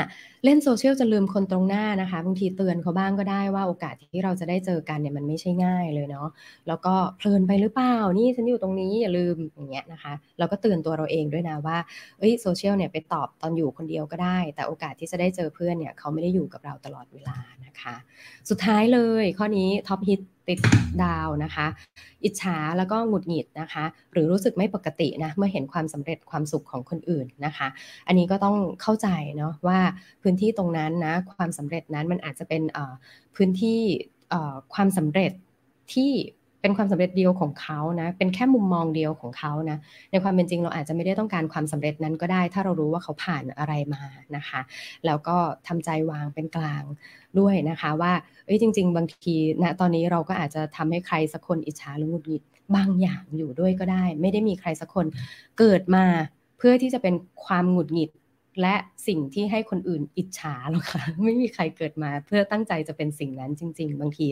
[0.45, 6.29] เล่นโซเชียลจะลืมคนตรงหน้านะคะบางทีเตือนเขาบ้างก็ได้ว่าโอกาสที่เราจะได้เจอกันเนี่ยมันไม่ใช่ง่ายเลยเนาะ
[6.69, 11.79] แล้วก็เพลินไปหรือเปล่านี่ฉันอยู่ตรงนี้อย่าลืมอย่างเงี้ยนะคะเราก็เตือนตัวเราเองด้วยนะว่า
[12.19, 17.95] เอ้ยโซเชียลเนี่ยไปตอบตอนอยู่คนเดียวก็ได้ แต่โอกาสที่จะได้เจอเพื่อนเนี่ยเขาไม่ได้อยู่กับเราตลอดเวลานะคะ
[18.51, 20.61] สุดท้ายเลยข้อนี้ท็อปฮิตติด
[21.03, 21.67] ดาวนะคะ
[22.25, 27.69] อิจฉาแล้วก็หงุดหงิดนะคะ หรือรู้สึกไม่ปกตินะเมื่อเห็นความสำเร็จความสุขของคนอื่นนะคะ
[28.07, 29.79] อันนี้ก็ต้องเข้าใจเนาะว่า
[30.23, 32.63] พื้นื้นที่ตรงนั้นนะความสำเร็จนั้นมันอาจจะเป็น
[33.35, 33.81] พื้นที่
[34.75, 35.33] ความสำเร็จ
[35.95, 36.13] ที่
[36.61, 39.79] เป็นความสำเร็จเดียวของเขานะ เป็นแค่มุมมองเดียวของเขานะ
[40.11, 44.03] ในความเป็นจริงเราอาจจะไม่ได้ต้องการความสำเร็จนั้นก็ได้ ถ้าเรารู้ว่าเขาผ่านอะไรมา
[44.37, 44.61] นะคะ
[45.07, 46.85] แล้วก็ทำใจวางเป็นกลาง
[47.39, 48.13] ด้วยนะคะ ว่า
[48.45, 52.43] เอ้ยจริง ๆ บางทีณนะตอนนี้เราก็อาจจะทำให้ใครสักคนอิจฉาหรือหงุดหงิด
[52.77, 55.07] บางอย่างอยู่ด้วยก็ได้ ไม่ได้มีใครสักคน
[55.59, 56.05] เกิดมา
[56.59, 57.15] เพื่อที่จะเป็น
[57.45, 58.11] ความหงุดหงิด
[58.61, 58.75] และ
[59.09, 64.27] สิ่งที่ให้คนอื่นอิจฉาหรอกค่ะ ไม่มีใครเกิดมาเพื่อตั้งใจจะเป็นสิ่งนั้นจริง ๆ บางที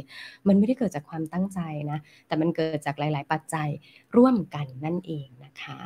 [0.49, 1.61] มันไม่ได้เกิดจากความตั้งใจ
[1.91, 3.68] นะ แต่มันเกิดจากหลาย ๆ ปัจจัย
[4.16, 5.81] ร่วมกันนั่นเองนะคะ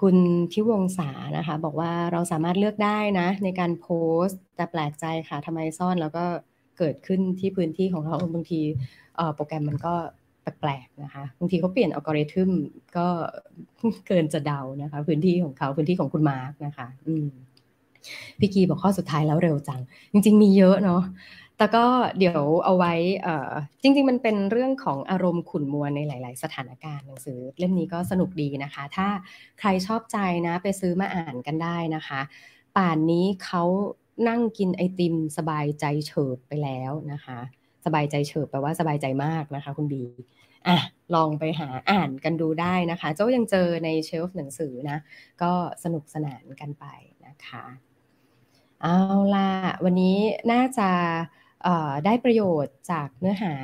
[0.00, 0.16] คุณ
[0.52, 3.88] ทิวงศานะคะ บอกว่าเราสามารถเลือกได้นะ ในการโพ
[4.24, 6.24] สต์แต่แปลกใจค่ะทำไมซ่อนแล้วก็
[6.78, 8.60] เกิดขึ้นที่พื้นที่ของเราบางที
[9.34, 9.94] โปรแกรมมันก็
[10.60, 12.50] แปลกๆนะคะบางทีเขาเปลี่ยนอัลกอริทึม
[12.96, 13.06] ก็
[14.06, 17.28] เกินจะเดานะคะ พื้นที่ของเขาพื้นที่ของคุณมาร์กนะคะ อืม
[18.40, 19.80] พี่กีบอกข้อสุดท้ายแล้วเร็วจัง
[20.12, 21.02] จริง ๆ มีเยอะเนาะ
[21.58, 21.84] แต่ก็
[22.18, 22.92] เดี๋ยวเอาไว้
[23.22, 23.28] เอ
[23.82, 29.08] จริง ๆ มันเป็นเรื่องของอารมณ์ขุ่นมัวในหลาย ๆ สถานการณ์หนังสือ เล่มนี้ก็สนุกดีนะคะ ถ้า
[29.60, 32.20] ใครชอบใจนะ ไปซื้อมาอ่านกันได้นะคะ
[32.76, 33.62] ป่านนี้เขา
[34.28, 37.38] นั่งกินไอติมสบายใจเฉิบไปแล้วนะคะ
[37.86, 40.04] สบายใจเฉิบแปลว่าสบายใจมากนะคะ คุณบี
[40.68, 40.78] อะ
[41.14, 44.98] ลองไปหาอ่านกันดูได้นะคะ เจ้ายังเจอในเชลฟ์หนังสือนะ
[45.42, 45.52] ก็
[45.84, 46.84] สนุกสนานกันไป
[47.26, 47.64] นะคะ
[48.82, 48.98] เอา
[49.34, 49.50] ล่ะ
[49.84, 50.16] วันนี้
[50.52, 50.90] น่าจะ
[52.06, 53.54] ได้ประโยชน์จากเนื้อหา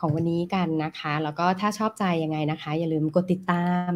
[0.00, 3.90] ของวันนี้กันนะคะ แล้วก็ถ้าชอบใจยังไงนะคะ อย่าลืมกดติดตาม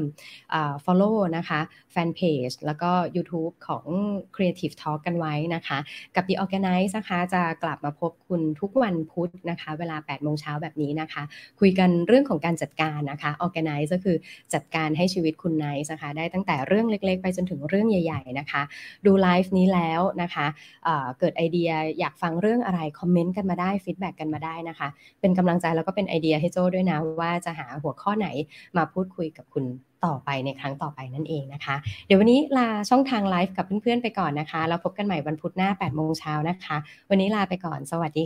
[0.85, 1.61] follow นะคะ
[1.97, 3.87] ฟนเพจแล้วก็ YouTube ของ
[4.35, 5.79] Creative Talk กันไว้นะคะ
[6.17, 11.23] กับ The Organice นะคะจะกลับมาพบคุณทุกวันพุธนะคะ เวลา 8 โมงเช้าแบบนี้นะคะ
[11.61, 14.17] คุยกันเรื่องของการจัดการนะคะ Organize ก็คือ
[14.55, 18.63] จัดการให้ชีวิตคุณ nice นะคะ ได้ตั้งแต่เรื่องเล็กๆ ไปจนถึงเรื่องใหญ่ๆนะคะ
[19.07, 20.47] ดูไลฟ์นี้แล้วนะคะ
[20.85, 24.89] เกิดไอเดียอยากฟังเรื่องอะไร คอมเมนต์กันมาได้ feedback กันมาได้นะคะ
[25.21, 28.29] เป็นกำลังใจแล้วก็เป็นไอเดียให้โจ้ด้วยนะว่าจะหาหัวข้อไหน
[28.77, 29.65] มาพูดคุยกับคุณ
[30.05, 31.77] ต่อไปในครั้งต่อไปนั่นเองนะคะ
[32.07, 36.77] เดี๋ยววันนี้ลาช่องทางไลฟ์กับเพื่อนๆไปก่อนนะคะ แล้วพบกันใหม่วันพุธหน้า8โมงเช้านะคะ
[37.11, 38.23] วันนี้ลาไปก่อนสวัสดี